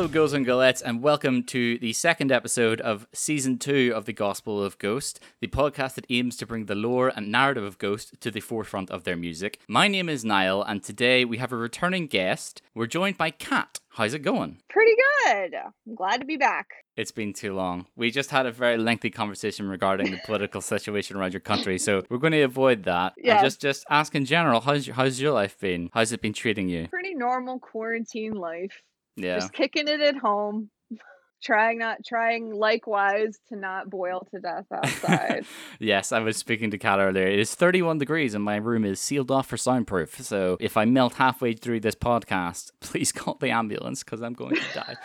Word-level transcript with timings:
Hello, 0.00 0.08
Ghouls 0.08 0.32
and 0.32 0.46
Ghoulettes, 0.46 0.80
and 0.82 1.02
welcome 1.02 1.42
to 1.42 1.76
the 1.76 1.92
second 1.92 2.32
episode 2.32 2.80
of 2.80 3.06
season 3.12 3.58
two 3.58 3.92
of 3.94 4.06
the 4.06 4.14
Gospel 4.14 4.64
of 4.64 4.78
Ghost, 4.78 5.20
the 5.42 5.46
podcast 5.46 5.96
that 5.96 6.06
aims 6.08 6.38
to 6.38 6.46
bring 6.46 6.64
the 6.64 6.74
lore 6.74 7.12
and 7.14 7.30
narrative 7.30 7.64
of 7.64 7.76
Ghost 7.76 8.18
to 8.22 8.30
the 8.30 8.40
forefront 8.40 8.90
of 8.90 9.04
their 9.04 9.14
music. 9.14 9.58
My 9.68 9.88
name 9.88 10.08
is 10.08 10.24
Niall, 10.24 10.62
and 10.62 10.82
today 10.82 11.26
we 11.26 11.36
have 11.36 11.52
a 11.52 11.56
returning 11.56 12.06
guest. 12.06 12.62
We're 12.74 12.86
joined 12.86 13.18
by 13.18 13.30
Kat. 13.30 13.80
How's 13.90 14.14
it 14.14 14.20
going? 14.20 14.62
Pretty 14.70 14.94
good. 14.96 15.54
I'm 15.86 15.94
glad 15.94 16.20
to 16.20 16.26
be 16.26 16.38
back. 16.38 16.68
It's 16.96 17.12
been 17.12 17.34
too 17.34 17.52
long. 17.52 17.84
We 17.94 18.10
just 18.10 18.30
had 18.30 18.46
a 18.46 18.52
very 18.52 18.78
lengthy 18.78 19.10
conversation 19.10 19.68
regarding 19.68 20.10
the 20.10 20.20
political 20.24 20.62
situation 20.62 21.18
around 21.18 21.34
your 21.34 21.40
country, 21.40 21.78
so 21.78 22.04
we're 22.08 22.16
going 22.16 22.32
to 22.32 22.40
avoid 22.40 22.84
that. 22.84 23.12
Yeah. 23.18 23.34
And 23.34 23.44
just 23.44 23.60
just 23.60 23.84
ask 23.90 24.14
in 24.14 24.24
general, 24.24 24.62
how's 24.62 24.86
your, 24.86 24.96
how's 24.96 25.20
your 25.20 25.32
life 25.32 25.60
been? 25.60 25.90
How's 25.92 26.12
it 26.12 26.22
been 26.22 26.32
treating 26.32 26.70
you? 26.70 26.88
Pretty 26.88 27.14
normal 27.14 27.58
quarantine 27.58 28.32
life. 28.32 28.82
Yeah. 29.16 29.36
Just 29.36 29.52
kicking 29.52 29.88
it 29.88 30.00
at 30.00 30.16
home. 30.16 30.70
trying 31.42 31.78
not 31.78 32.04
trying 32.04 32.52
likewise 32.54 33.38
to 33.48 33.56
not 33.56 33.88
boil 33.88 34.26
to 34.30 34.40
death 34.40 34.66
outside. 34.72 35.46
yes, 35.78 36.12
I 36.12 36.18
was 36.20 36.36
speaking 36.36 36.70
to 36.70 36.78
Kat 36.78 36.98
earlier. 36.98 37.26
It 37.26 37.38
is 37.38 37.54
31 37.54 37.98
degrees 37.98 38.34
and 38.34 38.44
my 38.44 38.56
room 38.56 38.84
is 38.84 39.00
sealed 39.00 39.30
off 39.30 39.46
for 39.46 39.56
soundproof. 39.56 40.20
So 40.20 40.58
if 40.60 40.76
I 40.76 40.84
melt 40.84 41.14
halfway 41.14 41.54
through 41.54 41.80
this 41.80 41.94
podcast, 41.94 42.72
please 42.80 43.12
call 43.12 43.34
the 43.40 43.50
ambulance 43.50 44.04
because 44.04 44.22
I'm 44.22 44.34
going 44.34 44.56
to 44.56 44.96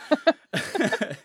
die. 0.53 1.17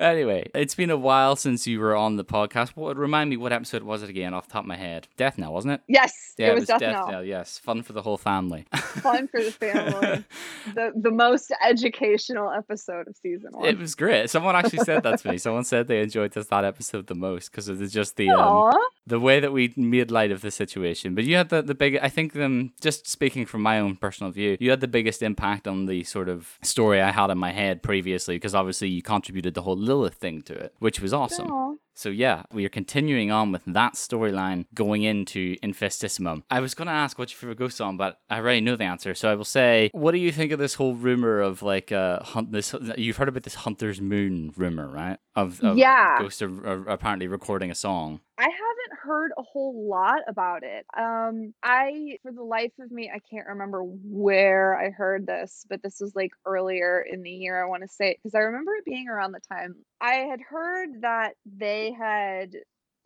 Anyway, 0.00 0.50
it's 0.54 0.74
been 0.74 0.90
a 0.90 0.96
while 0.96 1.36
since 1.36 1.66
you 1.66 1.80
were 1.80 1.94
on 1.94 2.16
the 2.16 2.24
podcast. 2.24 2.70
What 2.70 2.96
remind 2.96 3.30
me 3.30 3.36
what 3.36 3.52
episode 3.52 3.82
was 3.82 4.02
it 4.02 4.10
again 4.10 4.34
off 4.34 4.46
the 4.46 4.52
top 4.52 4.64
of 4.64 4.68
my 4.68 4.76
head? 4.76 5.08
Death 5.16 5.38
Knell, 5.38 5.52
wasn't 5.52 5.74
it? 5.74 5.80
yes, 5.88 6.34
Yeah, 6.38 6.48
it 6.48 6.54
was, 6.54 6.66
Death 6.66 6.80
Knell. 6.80 7.24
Yes, 7.24 7.58
fun 7.58 7.82
for 7.82 7.92
the 7.92 8.02
whole 8.02 8.18
family. 8.18 8.66
Fun 8.72 9.28
for 9.28 9.42
the 9.42 9.52
family. 9.52 10.24
the 10.74 10.92
the 10.94 11.10
most 11.10 11.52
educational 11.64 12.50
episode 12.50 13.08
of 13.08 13.16
season 13.16 13.52
one. 13.52 13.66
it 13.66 13.78
was 13.78 13.94
great. 13.94 14.28
Someone 14.30 14.54
actually 14.54 14.84
said 14.84 15.02
that 15.02 15.20
to 15.20 15.28
me. 15.28 15.38
Someone 15.38 15.64
said 15.64 15.88
they 15.88 16.00
enjoyed 16.00 16.32
this 16.32 16.46
that 16.48 16.64
episode 16.64 17.06
the 17.06 17.14
most 17.14 17.50
because 17.50 17.68
it 17.68 17.78
was 17.78 17.92
just 17.92 18.16
the 18.16 18.30
um. 18.30 18.74
The 19.06 19.18
way 19.18 19.40
that 19.40 19.52
we 19.52 19.72
made 19.76 20.10
light 20.10 20.30
of 20.30 20.42
the 20.42 20.50
situation. 20.50 21.14
But 21.14 21.24
you 21.24 21.36
had 21.36 21.48
the 21.48 21.62
the 21.62 21.74
big. 21.74 21.98
I 22.00 22.08
think 22.08 22.32
them 22.32 22.72
just 22.80 23.08
speaking 23.08 23.46
from 23.46 23.62
my 23.62 23.78
own 23.80 23.96
personal 23.96 24.32
view, 24.32 24.56
you 24.60 24.70
had 24.70 24.80
the 24.80 24.88
biggest 24.88 25.22
impact 25.22 25.66
on 25.66 25.86
the 25.86 26.04
sort 26.04 26.28
of 26.28 26.58
story 26.62 27.00
I 27.00 27.10
had 27.10 27.30
in 27.30 27.38
my 27.38 27.52
head 27.52 27.82
previously 27.82 28.36
because 28.36 28.54
obviously 28.54 28.88
you 28.88 29.02
contributed 29.02 29.54
the 29.54 29.62
whole 29.62 29.76
Lilith 29.76 30.14
thing 30.14 30.42
to 30.42 30.54
it, 30.54 30.74
which 30.78 31.00
was 31.00 31.12
awesome. 31.12 31.50
Aw. 31.50 31.74
So 31.94 32.08
yeah, 32.08 32.44
we 32.52 32.64
are 32.64 32.70
continuing 32.70 33.30
on 33.30 33.52
with 33.52 33.64
that 33.66 33.94
storyline 33.94 34.66
going 34.74 35.02
into 35.02 35.56
Infestissumam. 35.62 36.42
I 36.50 36.60
was 36.60 36.74
going 36.74 36.86
to 36.86 36.92
ask 36.92 37.18
what 37.18 37.30
your 37.30 37.38
favorite 37.38 37.58
ghost 37.58 37.76
song, 37.76 37.96
but 37.96 38.18
I 38.30 38.38
already 38.38 38.60
know 38.60 38.76
the 38.76 38.84
answer. 38.84 39.14
So 39.14 39.30
I 39.30 39.34
will 39.34 39.44
say, 39.44 39.90
what 39.92 40.12
do 40.12 40.18
you 40.18 40.32
think 40.32 40.52
of 40.52 40.58
this 40.58 40.74
whole 40.74 40.94
rumor 40.94 41.40
of 41.40 41.62
like 41.62 41.92
uh 41.92 42.22
hunt 42.22 42.52
this? 42.52 42.74
You've 42.96 43.16
heard 43.16 43.28
about 43.28 43.42
this 43.42 43.54
Hunter's 43.54 44.00
Moon 44.00 44.52
rumor, 44.56 44.88
right? 44.88 45.18
Of, 45.34 45.60
of 45.62 45.76
Yeah. 45.76 46.18
Ghost 46.18 46.42
are, 46.42 46.66
are 46.66 46.88
apparently 46.88 47.26
recording 47.28 47.70
a 47.70 47.74
song. 47.74 48.20
I 48.38 48.44
haven't 48.44 48.98
heard 49.02 49.30
a 49.38 49.42
whole 49.42 49.88
lot 49.88 50.20
about 50.26 50.62
it. 50.62 50.84
Um, 50.96 51.54
I, 51.62 52.18
for 52.22 52.32
the 52.32 52.42
life 52.42 52.72
of 52.80 52.90
me, 52.90 53.10
I 53.14 53.18
can't 53.30 53.46
remember 53.46 53.82
where 53.82 54.76
I 54.78 54.90
heard 54.90 55.26
this, 55.26 55.64
but 55.68 55.82
this 55.82 55.98
was 56.00 56.14
like 56.16 56.32
earlier 56.44 57.04
in 57.08 57.22
the 57.22 57.30
year, 57.30 57.62
I 57.62 57.68
want 57.68 57.82
to 57.82 57.88
say, 57.88 58.16
because 58.16 58.34
I 58.34 58.40
remember 58.40 58.74
it 58.74 58.84
being 58.84 59.08
around 59.08 59.32
the 59.32 59.40
time 59.48 59.76
I 60.02 60.26
had 60.28 60.40
heard 60.40 61.02
that 61.02 61.34
they 61.46 61.92
had 61.92 62.56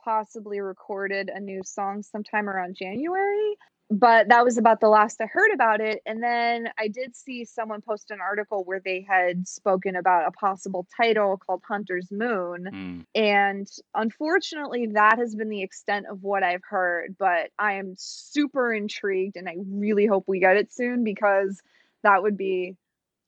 possibly 0.02 0.60
recorded 0.60 1.28
a 1.28 1.38
new 1.38 1.62
song 1.62 2.02
sometime 2.02 2.48
around 2.48 2.74
January. 2.76 3.56
But 3.88 4.30
that 4.30 4.44
was 4.44 4.58
about 4.58 4.80
the 4.80 4.88
last 4.88 5.20
I 5.20 5.26
heard 5.26 5.52
about 5.54 5.80
it. 5.80 6.00
And 6.06 6.20
then 6.20 6.70
I 6.76 6.88
did 6.88 7.14
see 7.14 7.44
someone 7.44 7.82
post 7.82 8.10
an 8.10 8.18
article 8.20 8.64
where 8.64 8.80
they 8.84 9.06
had 9.08 9.46
spoken 9.46 9.94
about 9.94 10.26
a 10.26 10.32
possible 10.32 10.88
title 11.00 11.36
called 11.36 11.62
Hunter's 11.68 12.08
Moon. 12.10 12.66
Hmm. 12.68 13.00
And 13.14 13.68
unfortunately, 13.94 14.88
that 14.94 15.18
has 15.18 15.36
been 15.36 15.50
the 15.50 15.62
extent 15.62 16.06
of 16.10 16.24
what 16.24 16.42
I've 16.42 16.64
heard. 16.68 17.14
But 17.16 17.50
I 17.60 17.74
am 17.74 17.94
super 17.96 18.72
intrigued 18.72 19.36
and 19.36 19.48
I 19.48 19.54
really 19.68 20.06
hope 20.06 20.24
we 20.26 20.40
get 20.40 20.56
it 20.56 20.72
soon 20.72 21.04
because 21.04 21.60
that 22.02 22.24
would 22.24 22.36
be 22.36 22.74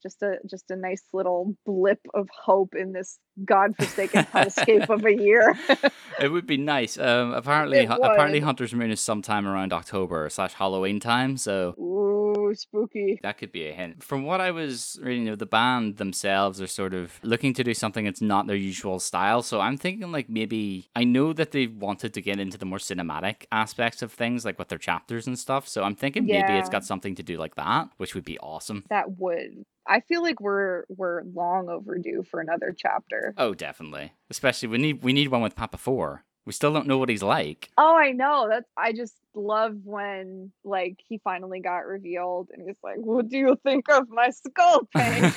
just 0.02 0.22
a 0.22 0.38
just 0.46 0.70
a 0.70 0.76
nice 0.76 1.02
little 1.12 1.56
blip 1.66 2.00
of 2.14 2.28
hope 2.30 2.74
in 2.74 2.92
this 2.92 3.18
godforsaken 3.44 4.24
hellscape 4.34 4.88
of 4.88 5.04
a 5.04 5.14
year. 5.14 5.54
It 6.20 6.32
would 6.32 6.46
be 6.46 6.56
nice. 6.56 6.98
Um, 6.98 7.32
apparently, 7.32 7.86
hu- 7.86 7.92
apparently. 7.92 8.40
Hunter's 8.40 8.74
Moon 8.74 8.90
is 8.90 9.00
sometime 9.00 9.46
around 9.46 9.72
October 9.72 10.28
slash 10.30 10.52
Halloween 10.54 10.98
time. 10.98 11.36
So 11.36 11.74
Ooh, 11.78 12.52
spooky. 12.54 13.20
That 13.22 13.38
could 13.38 13.52
be 13.52 13.68
a 13.68 13.72
hint. 13.72 14.02
From 14.02 14.24
what 14.24 14.40
I 14.40 14.50
was 14.50 14.98
reading, 15.02 15.28
of 15.28 15.38
the 15.38 15.46
band 15.46 15.98
themselves 15.98 16.60
are 16.60 16.66
sort 16.66 16.94
of 16.94 17.20
looking 17.22 17.54
to 17.54 17.64
do 17.64 17.74
something 17.74 18.04
that's 18.04 18.20
not 18.20 18.46
their 18.46 18.56
usual 18.56 18.98
style. 18.98 19.42
So 19.42 19.60
I'm 19.60 19.76
thinking 19.76 20.10
like 20.10 20.28
maybe 20.28 20.88
I 20.96 21.04
know 21.04 21.32
that 21.32 21.52
they 21.52 21.66
wanted 21.66 22.14
to 22.14 22.20
get 22.20 22.40
into 22.40 22.58
the 22.58 22.66
more 22.66 22.78
cinematic 22.78 23.44
aspects 23.52 24.02
of 24.02 24.12
things, 24.12 24.44
like 24.44 24.58
with 24.58 24.68
their 24.68 24.78
chapters 24.78 25.26
and 25.26 25.38
stuff. 25.38 25.68
So 25.68 25.84
I'm 25.84 25.94
thinking 25.94 26.26
maybe 26.26 26.54
it's 26.54 26.68
got 26.68 26.84
something 26.84 27.14
to 27.16 27.22
do 27.22 27.36
like 27.36 27.54
that, 27.54 27.90
which 27.96 28.14
would 28.14 28.24
be 28.24 28.38
awesome. 28.38 28.84
That 28.90 29.18
would. 29.18 29.64
I 29.86 30.00
feel 30.00 30.22
like 30.22 30.40
we're 30.40 30.84
we're 30.88 31.22
long 31.22 31.68
overdue 31.70 32.22
for 32.30 32.40
another 32.40 32.74
chapter. 32.76 33.27
Oh, 33.36 33.54
definitely. 33.54 34.12
Especially 34.30 34.68
we 34.68 34.78
need 34.78 35.02
we 35.02 35.12
need 35.12 35.28
one 35.28 35.42
with 35.42 35.56
Papa 35.56 35.78
Four. 35.78 36.24
We 36.46 36.52
still 36.52 36.72
don't 36.72 36.86
know 36.86 36.96
what 36.96 37.10
he's 37.10 37.22
like. 37.22 37.68
Oh, 37.76 37.94
I 37.94 38.12
know. 38.12 38.46
That's 38.48 38.68
I 38.74 38.92
just 38.92 39.14
love 39.34 39.74
when 39.84 40.50
like 40.64 40.96
he 41.06 41.18
finally 41.18 41.60
got 41.60 41.86
revealed 41.86 42.48
and 42.54 42.66
he's 42.66 42.78
like, 42.82 42.96
"What 42.96 43.28
do 43.28 43.36
you 43.36 43.58
think 43.62 43.84
of 43.90 44.08
my 44.08 44.30
skull 44.30 44.88
paint?" 44.96 45.34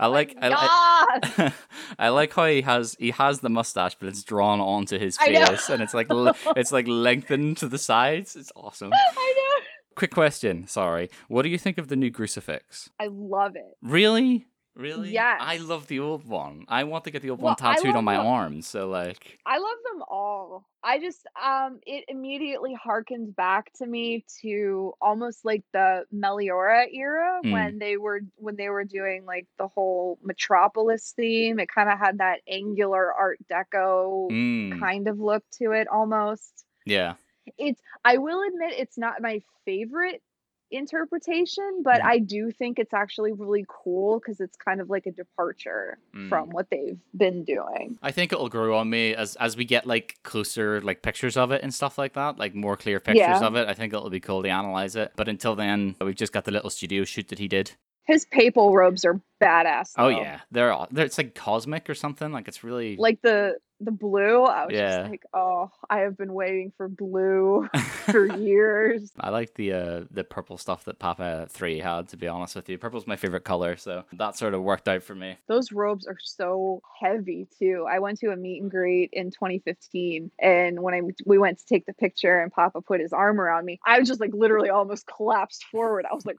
I 0.00 0.06
like 0.08 0.36
I, 0.40 0.50
I, 0.50 1.20
Yes! 1.38 1.52
I 1.98 2.08
like 2.08 2.32
how 2.32 2.46
he 2.46 2.62
has 2.62 2.96
he 2.98 3.12
has 3.12 3.38
the 3.38 3.50
mustache, 3.50 3.94
but 4.00 4.08
it's 4.08 4.24
drawn 4.24 4.58
onto 4.60 4.98
his 4.98 5.16
face, 5.16 5.68
and 5.70 5.80
it's 5.80 5.94
like 5.94 6.08
it's 6.10 6.72
like 6.72 6.88
lengthened 6.88 7.58
to 7.58 7.68
the 7.68 7.78
sides. 7.78 8.34
It's 8.34 8.50
awesome. 8.56 8.92
I 8.92 9.34
know. 9.36 9.64
Quick 9.94 10.10
question, 10.12 10.66
sorry. 10.66 11.08
What 11.28 11.42
do 11.42 11.48
you 11.50 11.58
think 11.58 11.78
of 11.78 11.88
the 11.88 11.96
new 11.96 12.10
crucifix? 12.10 12.90
I 13.00 13.08
love 13.10 13.56
it. 13.56 13.76
Really? 13.82 14.46
Really? 14.78 15.10
Yeah. 15.10 15.36
I 15.40 15.56
love 15.58 15.88
the 15.88 15.98
old 15.98 16.24
one. 16.26 16.64
I 16.68 16.84
want 16.84 17.02
to 17.04 17.10
get 17.10 17.20
the 17.22 17.30
old 17.30 17.40
Well, 17.42 17.56
one 17.58 17.74
tattooed 17.74 17.96
on 17.96 18.04
my 18.04 18.14
the- 18.16 18.22
arms. 18.22 18.68
So 18.68 18.88
like, 18.88 19.38
I 19.44 19.58
love 19.58 19.78
them 19.90 20.02
all. 20.08 20.64
I 20.84 21.00
just 21.00 21.26
um 21.42 21.80
it 21.84 22.04
immediately 22.06 22.76
harkens 22.86 23.34
back 23.34 23.72
to 23.78 23.86
me 23.86 24.24
to 24.42 24.92
almost 25.00 25.44
like 25.44 25.64
the 25.72 26.04
Meliora 26.14 26.86
era 26.92 27.40
Mm. 27.44 27.52
when 27.52 27.78
they 27.80 27.96
were 27.96 28.20
when 28.36 28.54
they 28.54 28.68
were 28.68 28.84
doing 28.84 29.24
like 29.26 29.48
the 29.58 29.66
whole 29.66 30.18
Metropolis 30.22 31.12
theme. 31.16 31.58
It 31.58 31.68
kind 31.68 31.90
of 31.90 31.98
had 31.98 32.18
that 32.18 32.40
angular 32.48 33.12
art 33.12 33.38
deco 33.50 34.30
mm, 34.30 34.78
kind 34.78 35.08
of 35.08 35.18
look 35.18 35.42
to 35.60 35.72
it 35.72 35.88
almost. 35.88 36.64
yeah. 36.86 37.14
It's 37.56 37.80
I 38.04 38.18
will 38.18 38.42
admit 38.46 38.74
it's 38.78 38.98
not 38.98 39.22
my 39.22 39.40
favorite 39.64 40.22
interpretation, 40.70 41.82
but 41.82 42.00
Mhm. 42.00 42.04
I 42.06 42.18
do 42.18 42.50
think 42.50 42.78
it's 42.78 42.92
actually 42.94 43.32
really 43.32 43.64
cool 43.68 44.18
because 44.18 44.40
it's 44.40 44.56
kind 44.56 44.80
of 44.80 44.90
like 44.90 45.06
a 45.06 45.10
departure 45.12 45.98
Mm. 46.14 46.28
from 46.28 46.50
what 46.50 46.70
they've 46.70 46.98
been 47.16 47.44
doing. 47.44 47.98
I 48.02 48.10
think 48.12 48.32
it'll 48.32 48.48
grow 48.48 48.76
on 48.76 48.90
me 48.90 49.14
as 49.14 49.36
as 49.36 49.56
we 49.56 49.64
get 49.64 49.86
like 49.86 50.16
closer 50.22 50.80
like 50.80 51.02
pictures 51.02 51.36
of 51.36 51.50
it 51.52 51.62
and 51.62 51.72
stuff 51.72 51.98
like 51.98 52.14
that, 52.14 52.38
like 52.38 52.54
more 52.54 52.76
clear 52.76 53.00
pictures 53.00 53.18
Yeah. 53.40 53.44
of 53.46 53.54
it. 53.56 53.68
I 53.68 53.74
think 53.74 53.92
it'll 53.92 54.10
be 54.10 54.20
cool 54.20 54.42
to 54.42 54.48
analyze 54.48 54.96
it. 54.96 55.12
But 55.16 55.28
until 55.28 55.54
then, 55.54 55.96
we've 56.00 56.14
just 56.14 56.32
got 56.32 56.44
the 56.44 56.52
little 56.52 56.70
studio 56.70 57.04
shoot 57.04 57.28
that 57.28 57.38
he 57.38 57.48
did. 57.48 57.72
His 58.06 58.24
papal 58.24 58.74
robes 58.74 59.04
are 59.04 59.20
badass. 59.40 59.92
Oh 59.98 60.08
yeah, 60.08 60.40
they're, 60.50 60.72
all- 60.72 60.88
they're 60.90 61.04
it's 61.04 61.18
like 61.18 61.34
cosmic 61.34 61.90
or 61.90 61.94
something. 61.94 62.32
Like 62.32 62.48
it's 62.48 62.64
really 62.64 62.96
Like 62.96 63.20
the 63.20 63.58
the 63.80 63.92
blue, 63.92 64.42
I 64.42 64.66
was 64.66 64.74
Yeah. 64.74 64.98
just 64.98 65.10
like, 65.10 65.22
oh, 65.32 65.70
I 65.88 65.98
have 66.00 66.16
been 66.16 66.32
waiting 66.34 66.72
for 66.76 66.88
blue 66.88 67.68
for 68.10 68.26
years. 68.36 69.12
I 69.20 69.30
like 69.30 69.54
the 69.54 69.72
uh, 69.72 70.00
the 70.10 70.24
purple 70.24 70.58
stuff 70.58 70.84
that 70.86 70.98
Papa 70.98 71.46
Three 71.48 71.78
had. 71.78 72.08
To 72.08 72.16
be 72.16 72.26
honest 72.26 72.56
with 72.56 72.68
you, 72.68 72.76
purple's 72.78 73.06
my 73.06 73.16
favorite 73.16 73.44
color, 73.44 73.76
so 73.76 74.04
that 74.14 74.36
sort 74.36 74.54
of 74.54 74.62
worked 74.62 74.88
out 74.88 75.02
for 75.02 75.14
me. 75.14 75.36
Those 75.46 75.70
robes 75.70 76.06
are 76.06 76.16
so 76.20 76.82
heavy 77.00 77.46
too. 77.58 77.86
I 77.88 78.00
went 78.00 78.18
to 78.20 78.30
a 78.30 78.36
meet 78.36 78.60
and 78.62 78.70
greet 78.70 79.10
in 79.12 79.30
2015, 79.30 80.30
and 80.40 80.80
when 80.82 80.94
I 80.94 81.00
we 81.24 81.38
went 81.38 81.58
to 81.58 81.64
take 81.66 81.86
the 81.86 81.92
picture, 81.94 82.40
and 82.40 82.50
Papa 82.50 82.80
put 82.80 83.00
his 83.00 83.12
arm 83.12 83.40
around 83.40 83.64
me, 83.64 83.78
I 83.86 83.98
was 84.00 84.08
just 84.08 84.20
like 84.20 84.32
literally 84.34 84.70
almost 84.70 85.06
collapsed 85.06 85.64
forward. 85.70 86.04
I 86.10 86.14
was 86.14 86.26
like, 86.26 86.38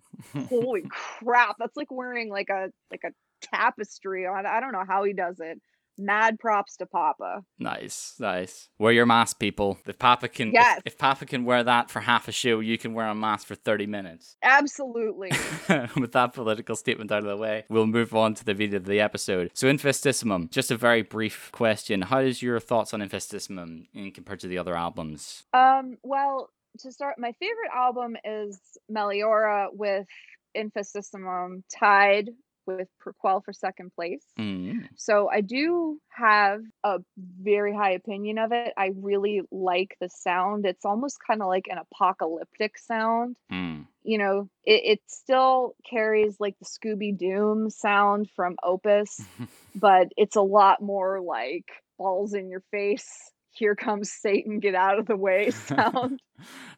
holy 0.49 0.83
crap, 0.89 1.55
that's 1.57 1.77
like 1.77 1.89
wearing 1.91 2.29
like 2.29 2.49
a 2.49 2.71
like 2.91 3.03
a 3.05 3.11
tapestry 3.41 4.25
on. 4.27 4.45
I 4.45 4.59
don't 4.59 4.71
know 4.73 4.83
how 4.87 5.03
he 5.03 5.13
does 5.13 5.39
it. 5.39 5.61
Mad 6.01 6.39
props 6.39 6.77
to 6.77 6.85
Papa. 6.85 7.41
Nice, 7.59 8.15
nice. 8.19 8.69
Wear 8.79 8.93
your 8.93 9.05
mask, 9.05 9.37
people. 9.37 9.77
If 9.85 9.99
Papa 9.99 10.29
can, 10.29 10.47
if- 10.47 10.53
Yes. 10.53 10.81
if, 10.85 10.97
Papa 10.97 11.25
can 11.25 11.43
wear 11.43 11.61
that 11.61 11.91
for 11.91 11.99
half 11.99 12.29
a 12.29 12.31
show, 12.31 12.61
you 12.61 12.77
can 12.77 12.93
wear 12.93 13.05
a 13.07 13.13
mask 13.13 13.47
for 13.47 13.55
thirty 13.55 13.85
minutes. 13.85 14.37
Absolutely. 14.41 15.31
With 15.99 16.13
that 16.13 16.31
political 16.33 16.77
statement 16.77 17.11
out 17.11 17.19
of 17.19 17.25
the 17.25 17.35
way, 17.35 17.65
we'll 17.69 17.85
move 17.85 18.15
on 18.15 18.33
to 18.35 18.45
the 18.45 18.53
video 18.53 18.77
of 18.77 18.85
the 18.85 19.01
episode. 19.01 19.51
So, 19.53 19.67
Infestissumam, 19.67 20.49
just 20.49 20.71
a 20.71 20.77
very 20.77 21.01
brief 21.01 21.49
question. 21.51 22.03
How 22.03 22.19
is 22.19 22.41
your 22.41 22.61
thoughts 22.61 22.93
on 22.93 23.01
Infestissumam 23.01 23.87
in 23.93 24.11
compared 24.11 24.39
to 24.39 24.47
the 24.47 24.57
other 24.57 24.75
albums? 24.77 25.43
Um, 25.53 25.97
well, 26.01 26.49
to 26.79 26.91
start, 26.93 27.15
my 27.19 27.33
favorite 27.41 27.71
album 27.75 28.15
is 28.23 28.57
Meliora 28.89 29.67
with 29.73 30.07
Infestissumam 30.55 31.63
tied 31.77 32.29
with 32.77 32.87
Prequel 33.03 33.43
for 33.43 33.53
second 33.53 33.93
place. 33.95 34.23
Mm. 34.37 34.87
So 34.95 35.29
I 35.29 35.41
do 35.41 35.99
have 36.09 36.61
a 36.83 36.99
very 37.17 37.73
high 37.73 37.91
opinion 37.91 38.37
of 38.37 38.51
it. 38.51 38.73
I 38.77 38.91
really 38.95 39.41
like 39.51 39.95
the 39.99 40.09
sound. 40.09 40.65
It's 40.65 40.85
almost 40.85 41.17
kind 41.25 41.41
of 41.41 41.47
like 41.47 41.67
an 41.69 41.77
apocalyptic 41.77 42.77
sound. 42.77 43.35
Mm. 43.51 43.85
You 44.03 44.17
know, 44.17 44.49
it, 44.63 44.81
it 44.85 44.99
still 45.07 45.75
carries 45.89 46.35
like 46.39 46.55
the 46.59 46.65
Scooby 46.65 47.17
Doom 47.17 47.69
sound 47.69 48.29
from 48.35 48.57
Opus, 48.63 49.21
but 49.75 50.07
it's 50.17 50.35
a 50.35 50.41
lot 50.41 50.81
more 50.81 51.21
like 51.21 51.65
balls 51.97 52.33
in 52.33 52.49
your 52.49 52.63
face. 52.71 53.31
Here 53.51 53.75
comes 53.75 54.11
Satan, 54.11 54.59
get 54.59 54.75
out 54.75 54.99
of 54.99 55.05
the 55.05 55.17
way 55.17 55.49
sound. 55.51 56.21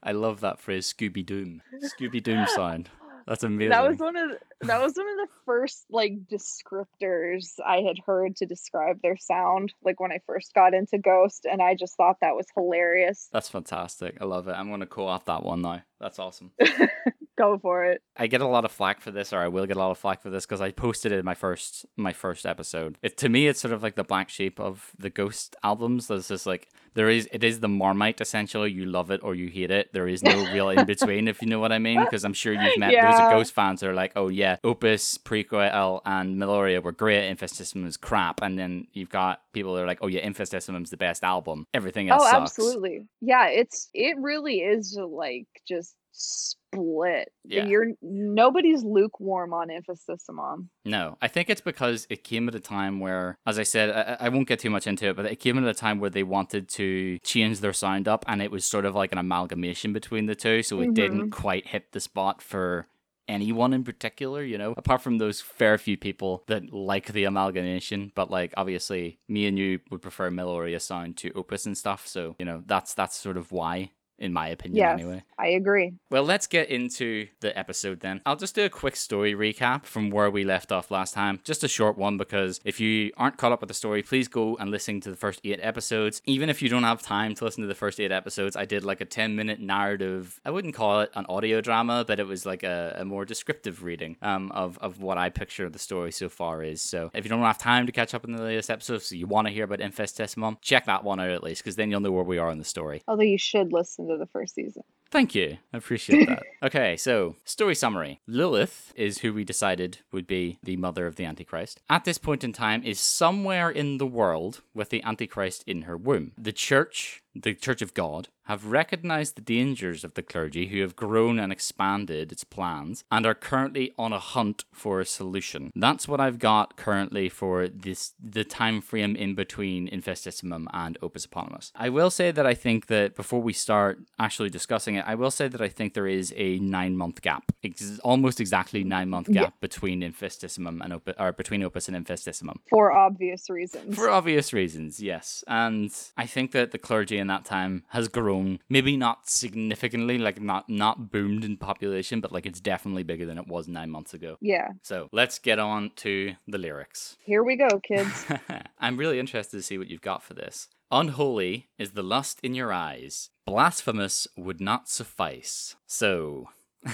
I 0.02 0.14
love 0.14 0.40
that 0.42 0.60
phrase, 0.60 0.92
Scooby 0.92 1.26
Doom. 1.26 1.62
Scooby 1.84 2.24
Doom 2.24 2.48
sound. 2.56 2.90
That's 3.28 3.44
amazing. 3.44 3.70
That 3.70 3.88
was 3.88 3.98
one 3.98 4.16
of 4.16 4.30
the, 4.30 4.68
that 4.68 4.82
was 4.82 4.96
one 4.96 5.08
of 5.08 5.18
the 5.18 5.28
first 5.46 5.86
like 5.90 6.14
descriptors 6.32 7.54
I 7.66 7.82
had 7.82 7.98
heard 8.06 8.36
to 8.38 8.46
describe 8.46 9.02
their 9.02 9.18
sound. 9.18 9.74
Like 9.84 10.00
when 10.00 10.12
I 10.12 10.20
first 10.26 10.54
got 10.54 10.74
into 10.74 10.98
Ghost, 10.98 11.46
and 11.50 11.62
I 11.62 11.76
just 11.76 11.96
thought 11.96 12.18
that 12.22 12.36
was 12.36 12.48
hilarious. 12.56 13.30
That's 13.32 13.50
fantastic. 13.50 14.18
I 14.22 14.26
love 14.26 14.48
it. 14.48 14.54
I'm 14.54 14.68
going 14.68 14.80
to 14.82 14.86
call 14.86 15.08
off 15.08 15.26
that 15.26 15.44
one 15.44 15.62
now. 15.62 15.84
That's 16.02 16.20
awesome. 16.20 16.52
Go 17.38 17.58
for 17.58 17.86
it. 17.86 18.04
I 18.18 18.28
get 18.28 18.42
a 18.42 18.46
lot 18.48 18.66
of 18.66 18.72
flack 18.72 19.00
for 19.02 19.10
this, 19.10 19.32
or 19.34 19.40
I 19.40 19.48
will 19.48 19.66
get 19.66 19.78
a 19.78 19.80
lot 19.80 19.90
of 19.90 19.98
flack 19.98 20.22
for 20.22 20.30
this 20.30 20.46
because 20.46 20.62
I 20.62 20.70
posted 20.72 21.12
it 21.12 21.20
in 21.20 21.26
my 21.26 21.34
first 21.34 21.86
my 21.96 22.12
first 22.14 22.46
episode. 22.46 22.98
It 23.02 23.18
to 23.18 23.30
me, 23.30 23.48
it's 23.48 23.60
sort 23.62 23.74
of 23.74 23.82
like 23.82 23.96
the 23.96 24.04
black 24.04 24.30
sheep 24.30 24.60
of 24.60 24.92
the 25.00 25.10
Ghost 25.10 25.56
albums. 25.64 26.08
There's 26.08 26.28
just 26.28 26.46
like 26.46 26.68
there 26.94 27.10
is 27.10 27.28
it 27.32 27.44
is 27.44 27.62
the 27.62 27.70
Marmite 27.70 28.20
essentially. 28.22 28.70
You 28.72 28.86
love 28.86 29.10
it 29.12 29.22
or 29.24 29.34
you 29.34 29.48
hate 29.48 29.72
it. 29.72 29.92
There 29.94 30.08
is 30.10 30.22
no 30.22 30.52
real 30.52 30.70
in 30.76 30.86
between, 30.86 31.28
if 31.30 31.42
you 31.42 31.48
know 31.48 31.60
what 31.60 31.72
I 31.72 31.80
mean. 31.80 32.02
Because 32.04 32.26
I'm 32.26 32.34
sure 32.34 32.54
you've 32.54 32.78
met 32.78 32.92
Yeah. 32.92 33.10
those 33.10 33.32
Ghost 33.32 33.54
fans 33.54 33.80
that 33.80 33.90
are 33.90 33.94
like, 33.96 34.12
oh 34.16 34.28
yeah, 34.28 34.58
Opus, 34.64 35.18
Prequel, 35.18 36.02
and 36.06 36.38
Meliora 36.38 36.84
were 36.84 36.92
great. 36.92 37.36
Infestissumam 37.36 37.86
was 37.86 37.98
crap, 37.98 38.42
and 38.44 38.60
then 38.60 38.88
you've 38.92 39.10
got 39.10 39.42
people 39.54 39.78
are 39.78 39.86
like, 39.86 40.00
oh 40.02 40.08
yeah, 40.08 40.28
is 40.28 40.90
the 40.90 40.98
best 40.98 41.24
album. 41.24 41.66
Everything 41.74 42.10
oh, 42.10 42.16
else 42.16 42.24
Oh, 42.24 42.32
sucks. 42.32 42.42
absolutely. 42.42 43.08
Yeah, 43.22 43.48
it's 43.48 43.90
it 43.94 44.18
really 44.20 44.60
is 44.60 44.98
like 45.00 45.48
just 45.68 45.96
split. 46.14 47.32
Yeah. 47.44 47.66
You're 47.66 47.88
nobody's 48.02 48.84
lukewarm 48.84 49.54
on 49.54 49.70
Infestissumam. 49.70 50.68
No, 50.86 51.18
I 51.22 51.28
think 51.28 51.50
it's 51.50 51.62
because 51.62 52.08
it 52.10 52.24
came 52.24 52.48
at 52.48 52.56
a 52.56 52.60
time 52.60 53.00
where, 53.00 53.38
as 53.46 53.60
I 53.60 53.64
said, 53.64 53.90
I, 53.90 54.26
I 54.26 54.30
won't 54.30 54.48
get 54.48 54.60
too 54.60 54.70
much 54.70 54.88
into 54.88 55.10
it, 55.10 55.16
but 55.16 55.26
it 55.26 55.38
came 55.38 55.58
at 55.58 55.64
a 55.64 55.74
time 55.74 56.00
where 56.00 56.10
they 56.10 56.24
wanted 56.24 56.70
to 56.70 57.18
change 57.20 57.60
their 57.60 57.74
sound 57.74 58.08
up, 58.08 58.26
and 58.28 58.42
it 58.42 58.52
was 58.52 58.66
sort 58.66 58.86
of 58.86 58.96
like 58.96 59.12
an 59.12 59.18
amalgamation 59.18 59.94
between 59.94 60.26
the 60.26 60.36
two, 60.36 60.64
so 60.64 60.82
it 60.82 60.94
didn't 60.94 61.20
mm-hmm. 61.20 61.42
quite 61.42 61.68
hit 61.68 61.92
the 61.92 62.00
spot 62.00 62.42
for 62.42 62.88
anyone 63.28 63.74
in 63.74 63.84
particular, 63.84 64.44
you 64.44 64.58
know, 64.58 64.74
apart 64.78 65.02
from 65.02 65.18
those 65.18 65.42
fair 65.42 65.78
few 65.78 65.98
people 65.98 66.44
that 66.48 66.74
like 66.74 67.14
the 67.14 67.26
amalgamation. 67.26 68.12
But 68.16 68.30
like, 68.30 68.54
obviously, 68.58 69.20
me 69.28 69.48
and 69.48 69.58
you 69.58 69.80
would 69.90 70.02
prefer 70.02 70.30
Meliora 70.30 70.80
sound 70.82 71.18
to 71.18 71.32
Opus 71.34 71.66
and 71.66 71.78
stuff, 71.78 72.08
so 72.08 72.36
you 72.40 72.46
know, 72.46 72.64
that's 72.66 72.94
that's 72.94 73.16
sort 73.16 73.38
of 73.38 73.52
why. 73.52 73.92
In 74.22 74.34
my 74.34 74.50
opinion, 74.50 74.78
Yes, 74.78 75.00
anyway. 75.00 75.24
I 75.40 75.48
agree. 75.48 75.94
Well, 76.12 76.22
let's 76.24 76.46
get 76.46 76.70
into 76.70 77.28
the 77.40 77.58
episode 77.58 78.02
then. 78.02 78.22
I'll 78.24 78.36
just 78.36 78.54
do 78.54 78.64
a 78.64 78.70
quick 78.70 78.96
story 78.96 79.34
recap 79.34 79.86
from 79.86 80.12
where 80.12 80.30
we 80.30 80.44
left 80.44 80.72
off 80.72 80.92
last 80.92 81.16
time. 81.16 81.40
Just 81.44 81.64
a 81.64 81.68
short 81.68 81.98
one 81.98 82.18
because 82.18 82.60
if 82.64 82.80
you 82.80 83.12
aren't 83.18 83.38
caught 83.38 83.52
up 83.52 83.62
with 83.62 83.68
the 83.68 83.74
story, 83.74 84.04
please 84.04 84.28
go 84.28 84.56
and 84.58 84.70
listen 84.70 85.02
to 85.02 85.10
the 85.10 85.18
first 85.18 85.42
eight 85.44 85.60
episodes. 85.64 86.22
Even 86.28 86.50
if 86.50 86.62
you 86.62 86.70
don't 86.70 86.84
have 86.84 87.02
time 87.02 87.34
to 87.34 87.44
listen 87.44 87.62
to 87.64 87.68
the 87.68 87.74
first 87.74 88.00
eight 88.00 88.12
episodes, 88.12 88.56
I 88.56 88.66
did 88.66 88.84
like 88.84 89.02
a 89.02 89.06
10 89.06 89.36
minute 89.36 89.60
narrative. 89.60 90.40
I 90.46 90.52
wouldn't 90.52 90.76
call 90.76 91.02
it 91.02 91.10
an 91.16 91.26
audio 91.28 91.60
drama, 91.60 92.06
but 92.08 92.20
it 92.20 92.28
was 92.28 92.46
like 92.46 92.62
a, 92.62 92.98
a 93.00 93.06
more 93.06 93.26
descriptive 93.26 93.82
reading 93.82 94.18
um, 94.22 94.52
of, 94.52 94.78
of 94.78 95.02
what 95.02 95.18
I 95.18 95.32
picture 95.32 95.68
the 95.68 95.80
story 95.80 96.12
so 96.12 96.30
far 96.30 96.62
is. 96.62 96.84
So 96.84 97.10
if 97.16 97.26
you 97.26 97.30
don't 97.30 97.42
have 97.42 97.58
time 97.58 97.88
to 97.88 97.92
catch 97.92 98.14
up 98.14 98.24
in 98.24 98.34
the 98.34 98.44
latest 98.44 98.70
episodes, 98.70 99.08
so 99.08 99.16
you 99.16 99.26
want 99.26 99.48
to 99.48 99.54
hear 99.54 99.64
about 99.64 99.80
Infestissumam, 99.80 100.58
check 100.62 100.86
that 100.86 101.04
one 101.04 101.20
out 101.20 101.32
at 101.32 101.44
least 101.44 101.64
because 101.64 101.76
then 101.76 101.90
you'll 101.90 102.02
know 102.02 102.12
where 102.12 102.24
we 102.24 102.38
are 102.38 102.52
in 102.52 102.60
the 102.60 102.64
story. 102.64 103.02
Although 103.08 103.24
you 103.24 103.40
should 103.40 103.74
listen 103.74 104.11
to 104.12 104.18
the 104.18 104.28
first 104.28 104.56
season. 104.56 104.84
Thank 105.10 105.36
you. 105.36 105.58
I 105.74 105.78
appreciate 105.78 106.28
that. 106.28 106.44
okay, 106.64 106.96
so 106.96 107.36
story 107.44 107.76
summary. 107.76 108.22
Lilith 108.28 108.94
is 108.96 109.20
who 109.20 109.34
we 109.34 109.44
decided 109.44 110.00
would 110.12 110.28
be 110.28 110.58
the 110.64 110.78
mother 110.78 111.06
of 111.08 111.16
the 111.16 111.26
Antichrist. 111.26 111.82
At 111.90 112.06
this 112.06 112.18
point 112.18 112.44
in 112.44 112.54
time 112.54 112.84
is 112.84 113.00
somewhere 113.00 113.70
in 113.70 113.98
the 113.98 114.06
world 114.06 114.62
with 114.74 114.90
the 114.90 115.04
Antichrist 115.04 115.64
in 115.68 115.84
her 115.84 115.98
womb. 115.98 116.32
The 116.38 116.54
church, 116.54 117.24
the 117.36 117.54
Church 117.54 117.82
of 117.82 117.94
God, 117.94 118.28
have 118.46 118.66
recognized 118.66 119.36
the 119.36 119.42
dangers 119.42 120.04
of 120.04 120.16
the 120.16 120.22
clergy 120.22 120.68
who 120.68 120.82
have 120.82 120.96
grown 120.96 121.40
and 121.40 121.54
expanded 121.54 122.32
its 122.34 122.44
plans 122.44 123.06
and 123.10 123.26
are 123.26 123.34
currently 123.34 123.94
on 123.98 124.12
a 124.12 124.20
hunt 124.20 124.66
for 124.74 125.00
a 125.00 125.06
solution. 125.06 125.72
That's 125.74 126.06
what 126.06 126.20
I've 126.20 126.40
got 126.40 126.76
currently 126.76 127.30
for 127.30 127.70
this 127.70 128.14
the 128.22 128.44
time 128.44 128.82
frame 128.82 129.16
in 129.16 129.36
between 129.36 129.88
Infestissumam 129.90 130.66
and 130.74 130.98
Opus 131.02 131.26
Eponymous. 131.26 131.72
I 131.76 131.88
will 131.88 132.10
say 132.10 132.32
that 132.32 132.46
I 132.46 132.54
think 132.54 132.88
that 132.88 133.16
before 133.16 133.42
we 133.42 133.54
start 133.54 134.00
actually 134.20 134.50
discussing 134.50 134.96
it, 134.96 135.06
I 135.08 135.16
will 135.16 135.32
say 135.32 135.48
that 135.48 135.62
I 135.62 135.70
think 135.70 135.94
there 135.94 136.08
is 136.08 136.34
a 136.36 136.60
nine 136.60 136.98
month 136.98 137.22
gap, 137.22 137.54
ex- 137.64 138.00
almost 138.00 138.42
exactly 138.42 138.84
nine 138.84 139.10
month 139.10 139.32
gap 139.32 139.54
between 139.62 140.02
Infestissumam 140.02 140.84
and 140.84 140.92
Opus, 140.92 141.16
or 141.18 141.32
between 141.32 141.64
Opus 141.64 141.88
and 141.88 141.96
Infestissumam. 141.96 142.58
For 142.70 142.92
obvious 142.92 143.50
reasons. 143.50 143.96
For 143.96 144.10
obvious 144.10 144.52
reasons, 144.52 145.00
yes. 145.00 145.44
And 145.48 145.90
I 146.18 146.26
think 146.26 146.52
that 146.52 146.72
the 146.72 146.80
clergy 146.80 147.21
in 147.22 147.28
that 147.28 147.46
time 147.46 147.84
has 147.90 148.10
grown, 148.10 148.60
maybe 148.68 148.98
not 148.98 149.30
significantly, 149.30 150.18
like 150.18 150.42
not 150.42 150.68
not 150.68 151.12
boomed 151.12 151.46
in 151.46 151.56
population, 151.56 152.20
but 152.20 152.32
like 152.34 152.46
it's 152.46 152.60
definitely 152.60 153.04
bigger 153.04 153.26
than 153.26 153.38
it 153.38 153.48
was 153.48 153.68
nine 153.70 153.90
months 153.90 154.14
ago. 154.14 154.38
yeah. 154.42 154.70
So 154.82 155.08
let's 155.14 155.40
get 155.40 155.60
on 155.60 155.92
to 155.98 156.34
the 156.48 156.58
lyrics. 156.58 157.16
Here 157.24 157.44
we 157.44 157.56
go, 157.56 157.80
kids. 157.80 158.26
I'm 158.80 158.98
really 158.98 159.20
interested 159.20 159.56
to 159.58 159.64
see 159.64 159.78
what 159.78 159.90
you've 159.90 160.02
got 160.02 160.24
for 160.24 160.34
this. 160.34 160.68
Unholy 160.92 161.70
is 161.78 161.92
the 161.92 162.04
lust 162.04 162.40
in 162.44 162.54
your 162.54 162.74
eyes. 162.74 163.30
Blasphemous 163.46 164.28
would 164.36 164.60
not 164.60 164.90
suffice. 164.90 165.76
So, 165.88 166.50
So, 166.86 166.90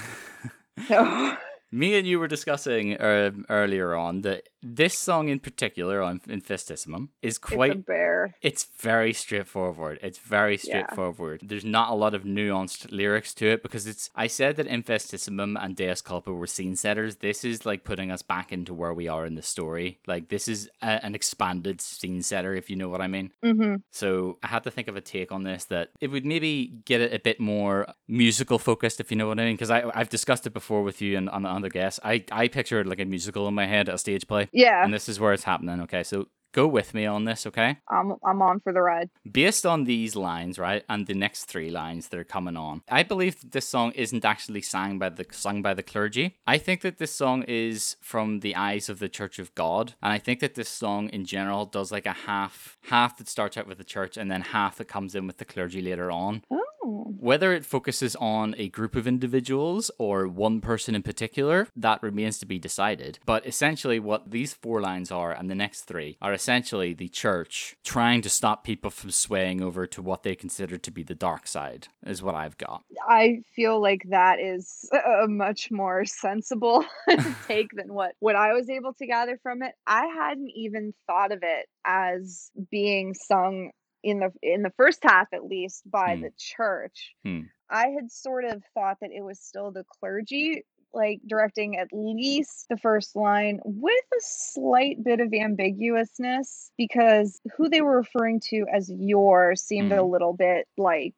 oh. 0.90 1.36
Me 1.70 1.94
and 1.98 2.06
you 2.06 2.18
were 2.18 2.28
discussing 2.28 2.96
uh, 2.96 3.30
earlier 3.48 3.94
on 3.94 4.22
that 4.22 4.48
this 4.62 4.98
song 4.98 5.28
in 5.28 5.38
particular 5.38 6.02
on 6.02 6.18
Infestissumam 6.20 7.08
is 7.22 7.36
it's 7.36 7.38
quite 7.38 7.86
bear. 7.86 8.34
it's 8.42 8.64
very 8.80 9.12
straightforward. 9.12 9.98
It's 10.02 10.18
very 10.18 10.54
Yeah. 10.54 10.58
straightforward. 10.62 11.42
There's 11.44 11.64
not 11.64 11.90
a 11.90 11.94
lot 11.94 12.14
of 12.14 12.24
nuanced 12.24 12.90
lyrics 12.90 13.34
to 13.34 13.46
it 13.46 13.62
because 13.62 13.86
it's. 13.86 14.10
I 14.16 14.26
said 14.26 14.56
that 14.56 14.66
Infestissumam 14.66 15.56
and 15.62 15.76
Deus 15.76 16.00
Culpa 16.00 16.32
were 16.32 16.46
scene 16.48 16.74
setters. 16.74 17.16
This 17.16 17.44
is 17.44 17.64
like 17.64 17.84
putting 17.84 18.10
us 18.10 18.22
back 18.22 18.50
into 18.50 18.74
where 18.74 18.92
we 18.94 19.06
are 19.06 19.24
in 19.26 19.34
the 19.36 19.42
story. 19.42 20.00
Like 20.06 20.28
this 20.28 20.48
is 20.48 20.68
a, 20.82 21.04
an 21.04 21.14
expanded 21.14 21.80
scene 21.80 22.22
setter, 22.22 22.54
if 22.54 22.68
you 22.70 22.76
know 22.76 22.88
what 22.88 23.00
I 23.00 23.06
mean. 23.06 23.30
hmm 23.42 23.76
So 23.92 24.38
I 24.42 24.48
had 24.48 24.64
to 24.64 24.70
think 24.72 24.88
of 24.88 24.96
a 24.96 25.00
take 25.00 25.30
on 25.30 25.44
this 25.44 25.66
that 25.66 25.90
it 26.00 26.08
would 26.08 26.24
maybe 26.26 26.66
get 26.84 27.00
it 27.00 27.12
a 27.14 27.20
bit 27.20 27.38
more 27.38 27.86
musical 28.08 28.58
focused, 28.58 28.98
if 29.00 29.10
you 29.12 29.16
know 29.16 29.28
what 29.28 29.38
I 29.38 29.44
mean. 29.44 29.54
Because 29.54 29.70
I've 29.70 30.08
discussed 30.08 30.46
it 30.46 30.52
before 30.54 30.82
with 30.82 31.00
you 31.00 31.16
and 31.16 31.28
on 31.28 31.57
the 31.62 31.68
other 31.68 31.72
guests. 31.80 32.00
I 32.04 32.24
I 32.32 32.48
pictured 32.48 32.86
like 32.86 33.00
a 33.00 33.04
musical 33.04 33.46
in 33.48 33.54
my 33.54 33.66
head, 33.66 33.88
a 33.88 33.98
stage 33.98 34.26
play, 34.26 34.48
Yeah, 34.52 34.84
and 34.84 34.92
this 34.92 35.08
is 35.08 35.20
where 35.20 35.32
it's 35.32 35.44
happening. 35.44 35.80
Okay, 35.82 36.02
so 36.02 36.26
go 36.52 36.66
with 36.66 36.94
me 36.94 37.04
on 37.04 37.24
this, 37.24 37.46
okay? 37.46 37.76
I'm 37.88 38.14
I'm 38.24 38.40
on 38.42 38.60
for 38.60 38.72
the 38.72 38.80
ride. 38.80 39.10
based 39.30 39.66
on 39.66 39.84
these 39.84 40.16
lines, 40.16 40.58
right, 40.58 40.82
and 40.88 41.06
the 41.06 41.14
next 41.14 41.44
three 41.44 41.70
lines 41.70 42.08
that 42.08 42.18
are 42.18 42.24
coming 42.24 42.56
on, 42.56 42.82
I 42.90 43.02
believe 43.02 43.40
that 43.40 43.52
this 43.52 43.68
song 43.68 43.92
isn't 43.92 44.24
actually 44.24 44.62
sung 44.62 44.98
by 44.98 45.10
the 45.10 45.26
sung 45.30 45.62
by 45.62 45.74
the 45.74 45.82
clergy. 45.82 46.38
I 46.46 46.58
think 46.58 46.80
that 46.80 46.98
this 46.98 47.12
song 47.12 47.42
is 47.46 47.96
from 48.00 48.40
the 48.40 48.54
eyes 48.56 48.88
of 48.88 48.98
the 48.98 49.08
Church 49.10 49.38
of 49.38 49.54
God, 49.54 49.94
and 50.02 50.12
I 50.12 50.18
think 50.18 50.40
that 50.40 50.54
this 50.54 50.70
song 50.70 51.08
in 51.10 51.24
general 51.26 51.66
does 51.66 51.92
like 51.92 52.06
a 52.06 52.12
half 52.26 52.78
half 52.84 53.16
that 53.18 53.28
starts 53.28 53.56
out 53.58 53.66
with 53.68 53.78
the 53.78 53.84
church 53.84 54.16
and 54.16 54.30
then 54.30 54.40
half 54.40 54.76
that 54.78 54.88
comes 54.88 55.14
in 55.14 55.26
with 55.26 55.36
the 55.38 55.44
clergy 55.44 55.82
later 55.82 56.10
on. 56.10 56.42
Oh, 56.50 56.64
Whether 57.08 57.52
it 57.52 57.64
focuses 57.64 58.16
on 58.16 58.54
a 58.58 58.68
group 58.68 58.94
of 58.94 59.06
individuals 59.06 59.90
or 59.98 60.28
one 60.28 60.60
person 60.60 60.94
in 60.94 61.02
particular, 61.02 61.68
that 61.74 62.02
remains 62.02 62.38
to 62.38 62.46
be 62.46 62.58
decided. 62.58 63.18
But 63.24 63.46
essentially, 63.46 63.98
what 63.98 64.30
these 64.30 64.52
four 64.52 64.80
lines 64.80 65.10
are 65.10 65.32
and 65.32 65.50
the 65.50 65.54
next 65.54 65.82
three 65.82 66.18
are 66.20 66.32
essentially 66.32 66.92
the 66.92 67.08
church 67.08 67.76
trying 67.84 68.22
to 68.22 68.30
stop 68.30 68.64
people 68.64 68.90
from 68.90 69.10
swaying 69.10 69.62
over 69.62 69.86
to 69.86 70.02
what 70.02 70.22
they 70.22 70.34
consider 70.34 70.76
to 70.78 70.90
be 70.90 71.02
the 71.02 71.14
dark 71.14 71.46
side, 71.46 71.88
is 72.06 72.22
what 72.22 72.34
I've 72.34 72.58
got. 72.58 72.82
I 73.08 73.42
feel 73.56 73.80
like 73.80 74.02
that 74.10 74.38
is 74.38 74.88
a 74.92 75.26
much 75.26 75.70
more 75.70 76.04
sensible 76.04 76.84
take 77.46 77.68
than 77.72 77.94
what 77.94 78.12
what 78.20 78.36
I 78.36 78.52
was 78.52 78.68
able 78.68 78.92
to 78.94 79.06
gather 79.06 79.38
from 79.42 79.62
it. 79.62 79.72
I 79.86 80.06
hadn't 80.06 80.50
even 80.54 80.92
thought 81.06 81.32
of 81.32 81.40
it 81.42 81.66
as 81.84 82.50
being 82.70 83.14
sung 83.14 83.70
in 84.02 84.20
the 84.20 84.30
in 84.42 84.62
the 84.62 84.72
first 84.76 85.00
half 85.02 85.28
at 85.32 85.44
least 85.44 85.88
by 85.90 86.16
Hmm. 86.16 86.22
the 86.22 86.30
church. 86.38 87.14
Hmm. 87.24 87.40
I 87.70 87.88
had 87.88 88.10
sort 88.10 88.44
of 88.44 88.62
thought 88.74 88.98
that 89.00 89.10
it 89.12 89.22
was 89.22 89.38
still 89.40 89.70
the 89.72 89.84
clergy 89.84 90.64
like 90.94 91.20
directing 91.26 91.76
at 91.76 91.88
least 91.92 92.66
the 92.70 92.78
first 92.78 93.14
line 93.14 93.60
with 93.62 94.04
a 94.14 94.20
slight 94.20 95.04
bit 95.04 95.20
of 95.20 95.28
ambiguousness 95.34 96.70
because 96.78 97.40
who 97.56 97.68
they 97.68 97.82
were 97.82 97.98
referring 97.98 98.40
to 98.40 98.64
as 98.72 98.90
your 98.98 99.54
seemed 99.54 99.92
a 99.92 100.02
Hmm. 100.02 100.10
little 100.10 100.32
bit 100.32 100.66
like 100.78 101.14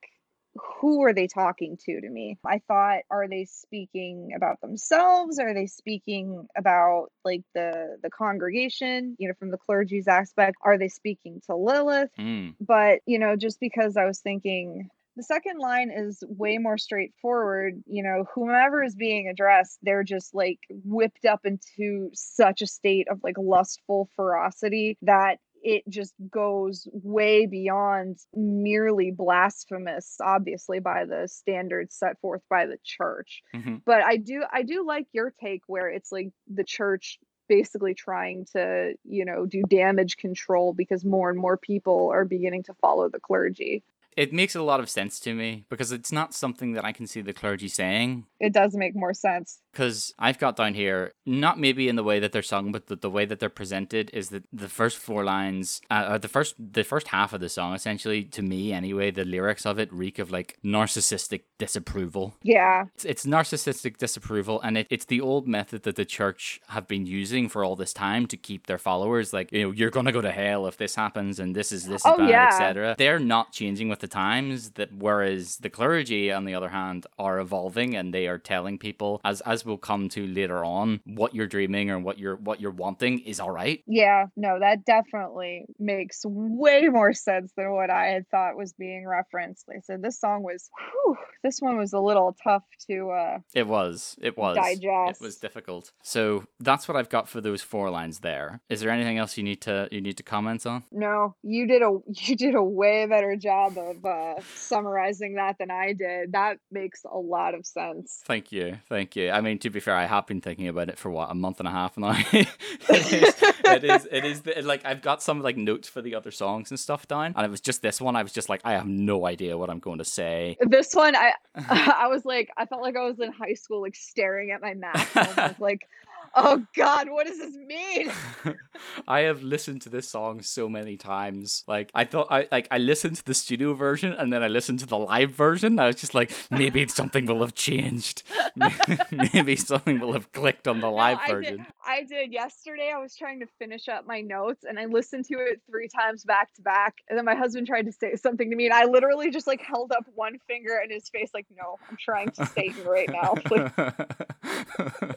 who 0.81 1.03
are 1.05 1.13
they 1.13 1.27
talking 1.27 1.77
to 1.85 2.01
to 2.01 2.09
me? 2.09 2.39
I 2.45 2.61
thought, 2.67 3.01
are 3.11 3.29
they 3.29 3.45
speaking 3.45 4.31
about 4.37 4.61
themselves? 4.61 5.39
Are 5.39 5.55
they 5.55 5.67
speaking 5.67 6.49
about 6.57 7.09
like 7.25 7.43
the 7.55 7.99
the 8.03 8.11
congregation, 8.11 9.17
you 9.19 9.29
know, 9.29 9.35
from 9.39 9.51
the 9.51 9.59
clergy's 9.59 10.09
aspect? 10.09 10.57
Are 10.63 10.79
they 10.79 10.89
speaking 10.89 11.41
to 11.47 11.57
Lilith? 11.57 12.11
Mm. 12.19 12.55
But, 12.61 13.01
you 13.07 13.19
know, 13.19 13.37
just 13.37 13.61
because 13.61 13.97
I 13.97 14.07
was 14.07 14.21
thinking 14.21 14.89
the 15.17 15.23
second 15.25 15.59
line 15.59 15.91
is 15.91 16.23
way 16.29 16.59
more 16.59 16.79
straightforward. 16.79 17.83
You 17.87 18.03
know, 18.03 18.25
whomever 18.35 18.83
is 18.83 18.95
being 18.95 19.29
addressed, 19.29 19.79
they're 19.83 20.05
just 20.05 20.35
like 20.35 20.59
whipped 20.71 21.25
up 21.25 21.41
into 21.45 22.11
such 22.15 22.63
a 22.63 22.67
state 22.67 23.07
of 23.11 23.21
like 23.23 23.37
lustful 23.39 24.09
ferocity 24.17 24.97
that 25.03 25.39
it 25.63 25.83
just 25.89 26.15
goes 26.31 26.89
way 26.93 27.47
beyond 27.47 28.19
merely 28.35 29.11
blasphemous 29.11 30.17
obviously 30.23 30.81
by 30.81 31.05
the 31.05 31.29
standards 31.29 31.95
set 31.95 32.21
forth 32.21 32.43
by 32.49 32.67
the 32.67 32.79
church. 32.85 33.43
Hmm 33.55 33.77
but 33.85 34.03
i 34.03 34.17
do 34.17 34.45
i 34.53 34.63
do 34.63 34.87
like 34.87 35.07
your 35.13 35.33
take 35.41 35.63
where 35.67 35.89
it's 35.89 36.13
like 36.13 36.31
the 36.53 36.65
church 36.65 37.19
basically 37.49 37.95
trying 37.95 38.47
to 38.53 38.95
you 39.05 39.25
know 39.25 39.45
do 39.47 39.63
damage 39.69 40.17
control 40.17 40.73
because 40.73 41.05
more 41.05 41.31
and 41.31 41.39
more 41.39 41.57
people 41.57 42.09
are 42.13 42.25
beginning 42.25 42.63
to 42.63 42.75
follow 42.75 43.09
the 43.09 43.21
clergy. 43.21 43.83
It 44.17 44.33
makes 44.33 44.55
a 44.55 44.63
lot 44.63 44.81
of 44.81 44.91
sense 44.91 45.21
to 45.21 45.35
me 45.35 45.65
because 45.69 45.93
it's 45.93 46.13
not 46.13 46.35
something 46.35 46.73
that 46.73 46.85
I 46.85 46.93
can 46.93 47.07
see 47.07 47.21
the 47.21 47.33
clergy 47.33 47.69
saying. 47.69 48.27
it 48.41 48.53
does 48.53 48.75
make 48.75 48.95
more 48.95 49.15
sense 49.15 49.61
Because 49.73 50.13
I've 50.19 50.39
got 50.39 50.57
down 50.57 50.75
here, 50.75 51.13
not 51.27 51.59
maybe 51.59 51.89
in 51.89 51.97
the 51.97 52.03
way 52.03 52.19
that 52.21 52.33
they're 52.33 52.43
sung, 52.43 52.73
but 52.73 52.87
the, 52.89 52.97
the 52.97 53.11
way 53.11 53.25
that 53.25 53.39
they're 53.41 53.49
presented 53.49 54.11
is 54.13 54.31
that 54.31 54.45
the 54.53 54.69
first 54.69 54.97
four 54.99 55.25
lines, 55.25 55.81
uh, 55.91 55.95
uh, 55.95 56.19
the 56.19 56.29
first 56.29 56.55
the 56.59 56.83
first 56.85 57.09
half 57.09 57.33
of 57.33 57.41
the 57.41 57.49
song, 57.49 57.75
essentially 57.75 58.25
to 58.25 58.43
me 58.43 58.73
anyway, 58.73 59.11
the 59.11 59.25
lyrics 59.25 59.65
of 59.65 59.79
it 59.79 59.93
reek 59.93 60.19
of 60.19 60.31
like 60.31 60.59
narcissistic 60.65 61.43
disapproval. 61.59 62.35
yeah 62.43 62.85
It's, 62.95 63.05
it's 63.05 63.27
narcissistic 63.27 63.97
disapproval, 63.99 64.61
and 64.63 64.77
it, 64.79 64.87
it's 64.91 65.05
the 65.05 65.21
old 65.21 65.47
method 65.47 65.83
that 65.85 65.97
the 65.97 66.05
church 66.05 66.61
have 66.69 66.89
been 66.89 67.07
using 67.07 67.49
for 67.49 67.65
all 67.65 67.77
this 67.77 67.93
time 67.93 68.27
to 68.27 68.37
keep 68.37 68.67
their 68.67 68.79
followers 68.79 69.33
like, 69.33 69.53
you 69.53 69.63
know, 69.65 69.71
you're 69.73 69.91
gonna 69.91 70.13
go 70.13 70.21
to 70.21 70.33
hell 70.33 70.67
if 70.67 70.77
this 70.77 70.95
happens, 70.97 71.39
and 71.39 71.55
this 71.55 71.71
is 71.73 71.87
this 71.87 72.03
is 72.05 72.07
Oh, 72.11 72.17
bad, 72.17 72.29
yeah. 72.31 72.47
etc. 72.49 72.97
They're 72.99 73.19
not 73.21 73.53
changing 73.53 73.89
with 73.89 74.01
the 74.01 74.09
times. 74.09 74.71
That 74.73 74.93
whereas 74.93 75.59
the 75.59 75.71
clergy, 75.71 76.33
on 76.33 76.45
the 76.45 76.55
other 76.55 76.71
hand, 76.71 77.07
are 77.19 77.39
evolving, 77.39 77.95
and 77.95 78.13
they 78.13 78.27
are 78.27 78.39
telling 78.39 78.79
people, 78.79 79.21
as 79.25 79.41
as 79.43 79.60
we'll 79.65 79.77
come 79.77 80.09
to 80.11 80.27
later 80.27 80.65
on, 80.65 81.01
what 81.05 81.35
you're 81.35 81.47
dreaming 81.47 81.91
or 81.91 81.99
what 81.99 82.19
you're 82.19 82.37
what 82.37 82.61
you're 82.61 82.71
wanting 82.71 83.21
is 83.21 83.41
all 83.41 83.51
right. 83.51 83.83
Yeah, 83.87 84.27
no, 84.37 84.59
that 84.61 84.85
definitely 84.85 85.67
makes 85.79 86.23
way 86.25 86.89
more 86.89 87.13
sense 87.13 87.53
than 87.57 87.73
what 87.73 87.91
I 87.91 88.07
had 88.07 88.29
thought 88.29 88.57
was 88.57 88.73
being 88.73 89.07
referenced. 89.07 89.67
Like 89.69 89.79
I 89.79 89.81
said, 89.81 90.03
this 90.03 90.19
song 90.21 90.43
was, 90.43 90.71
whew, 90.79 91.17
this 91.43 91.59
one 91.61 91.77
was 91.77 91.93
a 91.93 92.01
little 92.01 92.37
tough 92.43 92.63
to, 92.89 93.11
uh, 93.11 93.39
It 93.55 93.67
was. 93.67 94.17
It 94.21 94.37
was. 94.37 94.57
Digest. 94.57 95.21
It 95.21 95.25
was 95.25 95.37
difficult. 95.37 95.93
So 96.03 96.45
that's 96.59 96.89
what 96.89 96.97
I've 96.97 97.09
got 97.09 97.29
for 97.29 97.41
those 97.41 97.63
four 97.63 97.91
lines 97.91 98.21
there. 98.21 98.61
Is 98.69 98.81
there 98.81 98.91
anything 98.91 99.19
else 99.19 99.37
you 99.37 99.45
need 99.45 99.61
to 99.63 99.89
you 99.91 100.01
need 100.01 100.17
to 100.17 100.23
comment 100.23 100.67
on? 100.67 100.85
no, 100.93 101.35
you 101.43 101.67
did 101.67 101.83
a, 101.83 101.99
you 102.07 102.37
did 102.37 102.55
a 102.55 102.63
way 102.63 103.07
better 103.07 103.37
job 103.37 103.77
of, 103.79 104.05
uh, 104.05 104.35
summarizing 104.55 105.35
that 105.35 105.57
than 105.59 105.71
I 105.71 105.93
did. 105.93 106.33
That 106.33 106.59
makes 106.71 107.03
a 107.05 107.19
lot 107.19 107.55
of 107.55 107.67
sense. 107.67 108.23
Thank 108.25 108.53
you, 108.53 108.79
thank 108.89 109.17
you. 109.17 109.31
I 109.31 109.41
mean, 109.41 109.50
to 109.59 109.71
be 109.71 109.81
fair, 109.81 109.97
I 109.97 110.07
have 110.07 110.27
been 110.27 110.41
thinking 110.41 110.69
about 110.69 110.89
it 110.89 110.99
for 110.99 111.11
what 111.11 111.31
a 111.31 111.35
month 111.35 111.59
and 111.61 111.69
a 111.69 111.71
half 111.71 111.97
now. 111.97 112.15
it 112.33 112.49
is, 112.89 113.35
it 113.65 113.85
is, 113.85 114.09
it 114.11 114.25
is 114.25 114.43
the, 114.43 114.63
like 114.63 114.85
I've 114.85 115.03
got 115.03 115.23
some 115.23 115.43
like 115.43 115.57
notes 115.57 115.89
for 115.89 116.03
the 116.03 116.15
other 116.15 116.31
songs 116.31 116.71
and 116.71 116.79
stuff 116.79 117.07
down, 117.09 117.35
and 117.37 117.45
it 117.45 117.51
was 117.51 117.61
just 117.61 117.83
this 117.83 118.01
one. 118.01 118.17
I 118.17 118.23
was 118.23 118.33
just 118.33 118.49
like, 118.49 118.61
I 118.65 118.73
have 118.73 118.87
no 118.87 119.27
idea 119.27 119.57
what 119.59 119.71
I'm 119.71 119.79
going 119.79 119.99
to 119.99 120.05
say. 120.05 120.57
This 120.61 120.95
one, 120.95 121.15
I, 121.17 121.33
I 121.57 122.09
was 122.09 122.25
like, 122.25 122.51
I 122.57 122.67
felt 122.67 122.83
like 122.83 122.97
I 122.97 123.05
was 123.05 123.21
in 123.21 123.33
high 123.33 123.55
school, 123.55 123.83
like 123.83 123.97
staring 123.97 124.51
at 124.51 124.61
my 124.61 124.75
math. 124.75 125.17
And 125.17 125.39
I 125.39 125.49
was 125.49 125.61
like, 125.61 125.89
oh 126.35 126.65
God, 126.77 127.11
what 127.11 127.27
does 127.27 127.39
this 127.39 127.55
mean? 127.57 128.11
I 129.09 129.21
have 129.21 129.43
listened 129.43 129.83
to 129.83 129.89
this 129.89 130.09
song 130.09 130.43
so 130.43 130.69
many 130.69 130.97
times. 130.97 131.65
Like 131.67 131.91
I 131.95 132.05
thought, 132.05 132.29
I 132.31 132.49
like 132.51 132.69
I 132.71 132.79
listened 132.79 133.17
to 133.17 133.25
the 133.25 133.35
studio 133.35 133.75
version 133.75 134.13
and 134.13 134.33
then 134.33 134.43
I 134.43 134.49
listened 134.49 134.79
to 134.81 134.87
the 134.87 134.99
live 134.99 135.33
version. 135.33 135.79
I 135.79 135.87
was 135.87 135.97
just 135.97 136.15
like, 136.15 136.33
maybe 136.51 136.87
something 137.01 137.27
will 137.27 137.41
have 137.41 137.55
changed. 137.55 138.23
maybe 139.35 139.57
something 139.57 140.01
will 140.01 140.13
have 140.13 140.33
clicked 140.33 140.67
on 140.69 140.81
the 140.81 140.89
No, 140.89 140.95
live 140.95 141.19
I 141.23 141.27
did, 141.27 141.33
version. 141.35 141.67
I 141.85 142.03
did 142.05 142.33
yesterday. 142.33 142.93
I 142.95 142.99
was 142.99 143.17
trying 143.17 143.41
to 143.41 143.47
finish 143.59 143.89
up 143.89 144.07
my 144.07 144.21
notes 144.21 144.65
and 144.69 144.79
I 144.79 144.87
listened 144.87 145.27
to 145.27 145.35
it 145.39 145.61
three 145.71 145.89
times 145.89 146.25
back 146.25 146.53
to 146.55 146.63
back. 146.63 146.97
And 147.09 147.19
then 147.19 147.25
my 147.25 147.35
husband 147.35 147.67
tried 147.67 147.87
to 147.87 147.93
say 147.93 148.17
something 148.17 148.51
to 148.51 148.57
me, 148.57 148.67
and 148.67 148.75
I 148.75 148.85
literally 148.85 149.31
just 149.31 149.47
like 149.47 149.61
held 149.61 149.93
up 149.93 150.05
one 150.15 150.39
finger 150.47 150.81
in 150.83 150.91
his 150.91 151.09
face, 151.09 151.31
like, 151.35 151.47
no, 151.57 151.79
I'm 151.89 151.97
trying 151.99 152.31
to 152.33 152.47
Satan 152.47 152.85
right 152.87 153.09
now. 153.11 153.35
Like, 153.51 155.17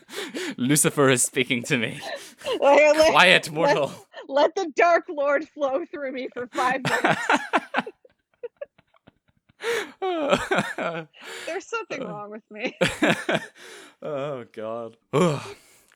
Is 1.09 1.23
speaking 1.23 1.63
to 1.63 1.77
me. 1.77 1.99
let, 2.61 3.11
Quiet, 3.11 3.51
mortal. 3.51 3.91
let 4.27 4.55
the 4.55 4.71
Dark 4.75 5.05
Lord 5.09 5.47
flow 5.49 5.83
through 5.91 6.11
me 6.11 6.27
for 6.33 6.47
five 6.47 6.81
minutes. 7.01 7.21
There's 11.45 11.65
something 11.65 12.03
wrong 12.03 12.29
with 12.31 12.43
me. 12.51 12.77
oh 14.01 14.45
god. 14.51 14.97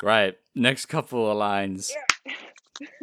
right. 0.01 0.37
Next 0.55 0.85
couple 0.87 1.29
of 1.29 1.37
lines. 1.37 1.91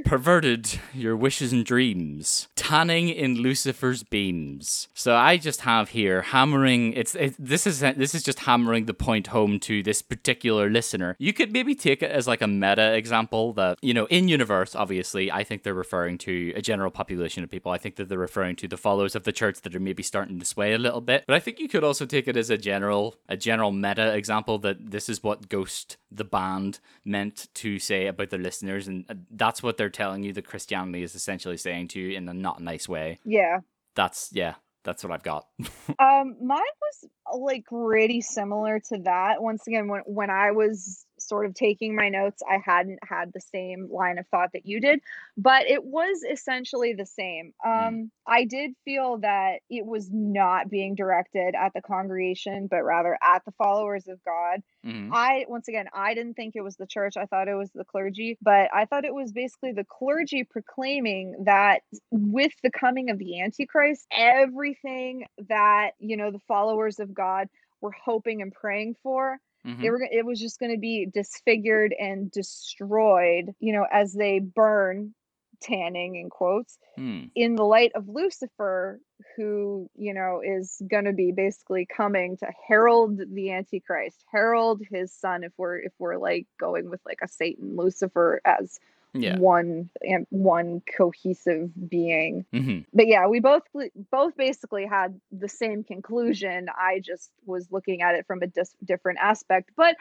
Perverted 0.05 0.81
your 0.93 1.17
wishes 1.17 1.51
and 1.53 1.65
dreams, 1.65 2.49
tanning 2.57 3.09
in 3.09 3.37
Lucifer's 3.37 4.03
beams. 4.03 4.89
So 4.93 5.17
I 5.17 5.39
just 5.39 5.63
have 5.63 5.89
here 5.89 6.21
hammering. 6.21 6.93
It's 6.93 7.15
it, 7.15 7.35
this 7.39 7.67
is 7.67 7.81
this 7.81 8.15
is 8.15 8.23
just 8.23 8.41
hammering 8.41 8.85
the 8.85 8.93
point 8.93 9.29
home 9.29 9.59
to 9.61 9.83
this 9.83 10.03
particular 10.03 10.69
listener. 10.69 11.17
You 11.19 11.33
could 11.33 11.53
maybe 11.53 11.75
take 11.75 12.03
it 12.03 12.11
as 12.11 12.29
like 12.29 12.43
a 12.43 12.47
meta 12.47 12.95
example 12.95 13.55
that 13.55 13.79
you 13.81 13.95
know 13.95 14.05
in 14.07 14.29
universe. 14.29 14.75
Obviously, 14.77 15.33
I 15.33 15.43
think 15.43 15.63
they're 15.63 15.73
referring 15.73 16.19
to 16.19 16.53
a 16.55 16.61
general 16.61 16.91
population 16.91 17.43
of 17.43 17.51
people. 17.51 17.73
I 17.73 17.79
think 17.79 17.97
that 17.97 18.11
they're 18.11 18.19
referring 18.19 18.57
to 18.57 18.69
the 18.69 18.77
followers 18.77 19.15
of 19.17 19.25
the 19.25 19.33
church 19.33 19.63
that 19.63 19.75
are 19.75 19.81
maybe 19.81 20.03
starting 20.03 20.39
to 20.39 20.45
sway 20.45 20.75
a 20.75 20.79
little 20.79 21.01
bit. 21.01 21.25
But 21.27 21.35
I 21.35 21.41
think 21.41 21.59
you 21.59 21.69
could 21.69 21.83
also 21.83 22.05
take 22.05 22.29
it 22.29 22.37
as 22.37 22.51
a 22.51 22.59
general 22.59 23.17
a 23.27 23.39
general 23.39 23.73
meta 23.73 24.15
example 24.15 24.59
that 24.59 24.91
this 24.91 25.09
is 25.09 25.23
what 25.23 25.49
Ghost 25.49 25.97
the 26.11 26.25
band 26.25 26.79
meant 27.05 27.49
to 27.55 27.79
say 27.79 28.07
about 28.07 28.31
their 28.31 28.39
listeners, 28.39 28.87
and 28.87 29.05
uh, 29.09 29.15
that's 29.31 29.63
what 29.63 29.79
they're 29.79 29.91
telling 29.95 30.23
you 30.23 30.33
that 30.35 30.47
Christianity 30.47 31.03
is 31.03 31.15
essentially 31.15 31.57
saying 31.57 31.89
to 31.89 32.01
you 32.01 32.17
in 32.17 32.29
a 32.29 32.35
not 32.35 32.61
nice 32.61 32.89
way. 32.89 33.19
Yeah. 33.25 33.61
That's 33.95 34.29
yeah, 34.33 34.55
that's 34.83 35.03
what 35.03 35.13
I've 35.13 35.23
got. 35.23 35.47
Um, 36.01 36.37
mine 36.43 36.61
was 36.83 37.41
like 37.41 37.67
pretty 37.67 38.21
similar 38.21 38.81
to 38.89 38.99
that. 39.05 39.41
Once 39.41 39.67
again, 39.67 39.87
when 39.87 40.01
when 40.07 40.31
I 40.31 40.51
was 40.51 41.05
sort 41.27 41.47
of 41.47 41.55
taking 41.55 41.95
my 41.95 42.09
notes, 42.09 42.43
I 42.49 42.59
hadn't 42.65 42.99
had 43.03 43.33
the 43.33 43.41
same 43.41 43.89
line 43.91 44.19
of 44.19 44.27
thought 44.29 44.51
that 44.53 44.67
you 44.67 44.81
did, 44.81 45.01
but 45.37 45.67
it 45.67 45.85
was 45.85 46.23
essentially 46.31 46.93
the 46.95 47.07
same. 47.07 47.53
Um, 47.65 48.11
I 48.27 48.45
did 48.45 48.73
feel 48.85 49.19
that 49.19 49.61
it 49.69 49.85
was 49.85 50.11
not 50.13 50.71
being 50.71 50.95
directed 50.95 51.55
at 51.55 51.73
the 51.75 51.83
congregation, 51.83 52.67
but 52.69 52.83
rather 52.85 53.19
at 53.23 53.45
the 53.45 53.53
followers 53.53 54.09
of 54.09 54.23
God. 54.25 54.63
Mhm. 54.85 55.11
I 55.13 55.45
once 55.49 55.69
again, 55.69 55.89
I 55.93 56.15
didn't 56.15 56.35
think 56.35 56.57
it 56.57 56.63
was 56.63 56.77
the 56.77 56.87
church. 56.87 57.17
I 57.17 57.27
thought 57.27 57.49
it 57.49 57.55
was 57.55 57.71
the 57.73 57.85
clergy, 57.85 58.39
but 58.43 58.69
I 58.75 58.85
thought 58.85 59.05
it 59.05 59.15
was 59.15 59.33
basically 59.33 59.73
the 59.73 59.85
clergy 59.85 60.45
proclaiming 60.45 61.45
that 61.45 61.83
with 62.11 62.53
the 62.63 62.71
coming 62.71 63.11
of 63.11 63.19
the 63.19 63.41
antichrist, 63.41 64.07
everything 64.11 65.27
that, 65.49 65.93
you 65.99 66.17
know, 66.17 66.31
the 66.31 66.41
followers 66.41 67.01
of 67.01 67.15
God 67.15 67.49
were 67.81 67.93
hoping 67.93 68.43
and 68.43 68.53
praying 68.53 68.97
for, 69.03 69.39
Mhm. 69.67 69.81
they 69.81 69.91
were 69.91 70.03
it 70.11 70.27
was 70.27 70.41
just 70.41 70.59
going 70.61 70.73
to 70.73 70.79
be 70.79 71.07
disfigured 71.13 71.95
and 71.99 72.31
destroyed, 72.31 73.55
you 73.61 73.73
know, 73.73 73.87
as 73.93 74.13
they 74.15 74.39
burn 74.41 75.15
tanning 75.61 76.17
in 76.17 76.29
quotes 76.31 76.79
Hmm. 76.97 77.25
in 77.35 77.57
the 77.57 77.65
light 77.65 77.93
of 77.95 78.09
Lucifer, 78.09 79.01
who, 79.37 79.91
you 79.97 80.15
know, 80.15 80.41
is 80.45 80.81
going 80.89 81.05
to 81.07 81.13
be 81.13 81.33
basically 81.33 81.87
coming 81.87 82.37
to 82.39 82.47
herald 82.69 83.21
the 83.35 83.53
Antichrist, 83.53 84.25
herald 84.31 84.83
his 84.91 85.13
son, 85.13 85.45
if 85.45 85.53
we're 85.57 85.79
if 85.79 85.93
we're 85.99 86.19
like 86.19 86.47
going 86.61 86.91
with 86.91 87.01
like 87.07 87.21
a 87.23 87.29
Satan 87.29 87.77
Lucifer 87.77 88.41
as 88.45 88.79
Yeah. 89.15 89.39
one 89.39 89.91
and 90.03 90.27
one 90.31 90.83
cohesive 90.97 91.71
being. 91.89 92.45
hmm 92.53 92.81
But 92.93 93.07
yeah, 93.07 93.29
we 93.29 93.41
both 93.41 93.63
both 94.11 94.37
basically 94.37 94.87
had 94.87 95.21
the 95.31 95.49
same 95.49 95.85
conclusion. 95.85 96.67
I 96.77 97.01
just 97.01 97.31
was 97.47 97.69
looking 97.71 98.03
at 98.03 98.17
it 98.17 98.27
from 98.27 98.43
a 98.43 98.49
dis- 98.49 98.77
different 98.85 99.21
aspect, 99.23 99.71
but 99.77 99.97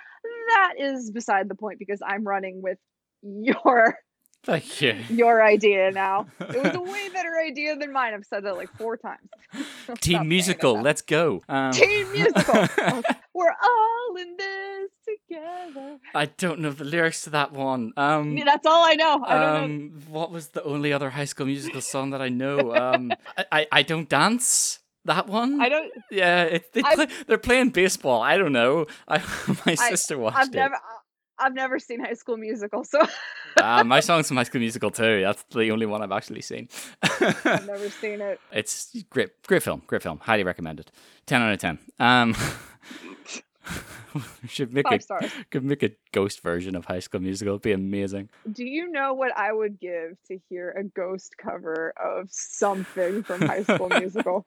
that 0.50 0.74
is 0.80 1.12
beside 1.12 1.48
the 1.48 1.56
point 1.56 1.80
because 1.80 2.02
I'm 2.06 2.24
running 2.28 2.62
with 2.62 2.80
your 3.22 3.98
Thank 4.46 4.82
you. 4.82 4.96
your 5.10 5.42
idea 5.44 5.92
now. 5.92 6.28
It 6.40 6.62
was 6.64 6.76
a 6.76 6.82
way 6.92 7.10
better 7.10 7.38
idea 7.40 7.76
than 7.78 7.92
mine. 7.94 8.14
I've 8.14 8.26
said 8.26 8.44
that 8.44 8.56
like 8.58 8.70
four 8.78 8.98
times. 8.98 9.30
Team 10.02 10.28
musical, 10.28 10.82
let's 10.82 11.02
go. 11.02 11.42
Um, 11.48 11.72
Team 11.72 12.12
musical. 12.12 12.54
We're 13.34 13.56
all 13.64 14.16
in 14.18 14.36
this 14.38 14.90
together. 15.06 15.98
I 16.14 16.26
don't 16.26 16.60
know 16.60 16.72
the 16.72 16.84
lyrics 16.84 17.24
to 17.24 17.30
that 17.32 17.52
one. 17.54 17.94
Um, 17.98 18.38
Yeah, 18.38 18.44
That's 18.46 18.66
all 18.66 18.86
I 18.86 18.96
know. 18.96 19.24
I 19.26 19.34
don't 19.40 19.54
know. 19.54 19.64
um, 19.64 20.02
what 20.10 20.30
was 20.32 20.50
the 20.50 20.64
only 20.64 20.92
other 20.94 21.10
High 21.12 21.26
School 21.26 21.46
Musical 21.46 21.82
song 21.82 22.10
that 22.12 22.22
I 22.22 22.30
know? 22.30 22.76
Um, 22.76 23.12
I, 23.38 23.46
I, 23.52 23.68
I 23.72 23.82
don't 23.84 24.10
dance. 24.10 24.80
That 25.06 25.28
one? 25.28 25.60
I 25.62 25.68
don't. 25.68 25.92
Yeah, 26.12 26.44
it, 26.44 26.72
they 26.72 26.82
play, 26.82 27.08
they're 27.28 27.38
playing 27.38 27.72
baseball. 27.72 28.22
I 28.22 28.38
don't 28.38 28.54
know. 28.54 28.86
I, 29.08 29.18
my 29.66 29.74
I- 29.74 29.76
sister 29.76 30.18
watched 30.18 30.38
I've 30.38 30.48
it. 30.48 30.54
never. 30.56 30.76
I've 31.40 31.54
never 31.54 31.80
seen 31.80 32.00
High 32.00 32.14
School 32.14 32.38
Musical, 32.38 32.84
so 32.84 33.02
Ah, 33.62 33.84
my 33.84 34.00
song's 34.00 34.28
from 34.28 34.38
High 34.38 34.44
School 34.44 34.62
Musical 34.62 34.92
too. 34.92 35.22
That's 35.22 35.44
the 35.52 35.72
only 35.72 35.86
one 35.86 36.02
I've 36.02 36.12
actually 36.12 36.42
seen. 36.42 36.70
I've 37.02 37.44
never 37.68 37.90
seen 37.90 38.22
it. 38.22 38.40
it's 38.52 38.96
great, 39.10 39.42
great 39.44 39.64
film, 39.64 39.84
great 39.88 40.02
film. 40.02 40.20
Highly 40.20 40.44
recommended. 40.44 40.92
Ten 41.26 41.42
out 41.42 41.54
of 41.54 41.60
ten. 41.60 41.80
Um, 42.00 42.36
should 44.48 44.74
make 44.74 44.88
Five 44.88 45.00
a 45.00 45.04
stars. 45.04 45.32
could 45.50 45.64
make 45.64 45.84
a 45.84 45.92
ghost 46.12 46.42
version 46.42 46.76
of 46.76 46.86
High 46.86 47.00
School 47.00 47.22
Musical. 47.22 47.54
It'd 47.54 47.62
be 47.62 47.72
amazing. 47.72 48.30
Do 48.52 48.66
you 48.66 48.92
know 48.92 49.14
what 49.14 49.36
I 49.38 49.52
would 49.52 49.80
give 49.80 50.18
to 50.28 50.40
hear 50.50 50.72
a 50.72 50.84
ghost 50.84 51.38
cover 51.38 51.94
of 52.02 52.30
something 52.32 53.24
from 53.24 53.42
High 53.42 53.64
School 53.64 53.90
Musical? 53.90 54.46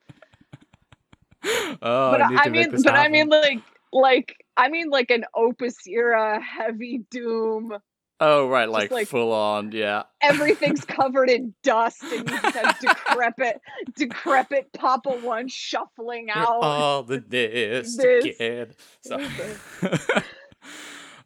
Oh, 1.82 2.10
but 2.10 2.20
I, 2.20 2.44
I, 2.44 2.48
mean, 2.48 2.70
but 2.70 2.94
I 2.94 3.08
mean, 3.08 3.28
like, 3.28 3.60
like 3.92 4.34
I 4.56 4.68
mean, 4.68 4.90
like 4.90 5.10
an 5.10 5.24
Opus 5.34 5.76
era 5.86 6.40
heavy 6.40 7.02
doom. 7.10 7.72
oh 8.20 8.48
right, 8.48 8.68
like, 8.70 8.90
like- 8.90 9.08
full 9.08 9.32
on, 9.32 9.72
yeah. 9.72 10.04
Everything's 10.22 10.84
covered 10.86 11.28
in 11.30 11.54
dust, 11.62 12.02
and 12.02 12.28
you 12.30 12.40
just 12.40 12.56
have 12.56 12.78
decrepit, 12.80 13.60
decrepit 13.96 14.72
Papa 14.72 15.10
One 15.10 15.48
shuffling 15.48 16.28
out. 16.30 16.48
all 16.62 17.02
the 17.02 17.18
this, 17.28 17.96
This. 17.96 18.36
kid. 18.38 18.74
So, 19.02 19.18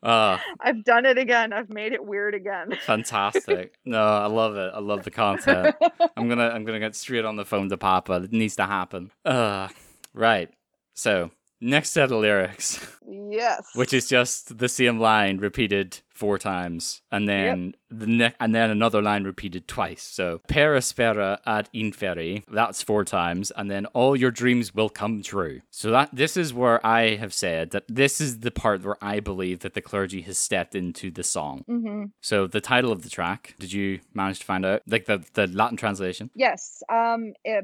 uh, 0.02 0.38
I've 0.60 0.82
done 0.84 1.04
it 1.06 1.18
again. 1.18 1.52
I've 1.52 1.68
made 1.70 1.92
it 1.92 2.04
weird 2.04 2.34
again. 2.34 2.76
fantastic. 2.86 3.74
No, 3.84 4.02
I 4.02 4.26
love 4.26 4.56
it. 4.56 4.72
I 4.74 4.80
love 4.80 5.04
the 5.04 5.10
content. 5.10 5.76
I'm 6.16 6.28
gonna 6.28 6.48
I'm 6.48 6.64
gonna 6.64 6.80
get 6.80 6.96
straight 6.96 7.24
on 7.24 7.36
the 7.36 7.44
phone 7.44 7.68
to 7.68 7.76
Papa. 7.76 8.14
It 8.24 8.32
needs 8.32 8.56
to 8.56 8.66
happen. 8.66 9.10
Uh 9.24 9.68
right. 10.14 10.50
So 10.94 11.30
next 11.60 11.90
set 11.90 12.10
of 12.10 12.18
lyrics, 12.20 12.78
yes. 13.08 13.70
which 13.74 13.92
is 13.92 14.08
just 14.08 14.58
the 14.58 14.68
same 14.68 14.98
line 14.98 15.38
repeated 15.38 16.00
four 16.22 16.36
times, 16.38 17.02
and 17.14 17.22
then 17.32 17.74
the 18.02 18.06
ne- 18.20 18.34
and 18.42 18.50
then 18.56 18.68
another 18.78 19.00
line 19.10 19.24
repeated 19.32 19.62
twice. 19.76 20.02
So 20.18 20.26
per 20.54 20.70
aspera 20.80 21.28
ad 21.56 21.68
inferi, 21.82 22.30
that's 22.58 22.80
four 22.90 23.02
times, 23.04 23.46
and 23.56 23.66
then 23.72 23.84
all 23.98 24.14
your 24.24 24.30
dreams 24.42 24.66
will 24.78 24.90
come 25.00 25.14
true. 25.22 25.56
So 25.70 25.86
that 25.96 26.08
this 26.22 26.36
is 26.42 26.48
where 26.60 26.78
I 26.86 27.02
have 27.22 27.34
said 27.44 27.64
that 27.74 27.84
this 28.02 28.14
is 28.20 28.30
the 28.46 28.50
part 28.62 28.78
where 28.84 29.00
I 29.14 29.16
believe 29.30 29.58
that 29.64 29.74
the 29.74 29.80
clergy 29.90 30.20
has 30.28 30.38
stepped 30.48 30.74
into 30.82 31.06
the 31.18 31.24
song. 31.36 31.56
hmm 31.66 32.04
So 32.30 32.36
the 32.56 32.60
title 32.72 32.92
of 32.96 33.00
the 33.04 33.10
track, 33.18 33.40
did 33.62 33.72
you 33.78 33.88
manage 34.20 34.38
to 34.40 34.46
find 34.52 34.64
out? 34.70 34.82
Like 34.94 35.06
the, 35.10 35.18
the 35.38 35.46
Latin 35.60 35.76
translation? 35.84 36.30
Yes. 36.46 36.82
Um, 36.98 37.20
eh, 37.50 37.60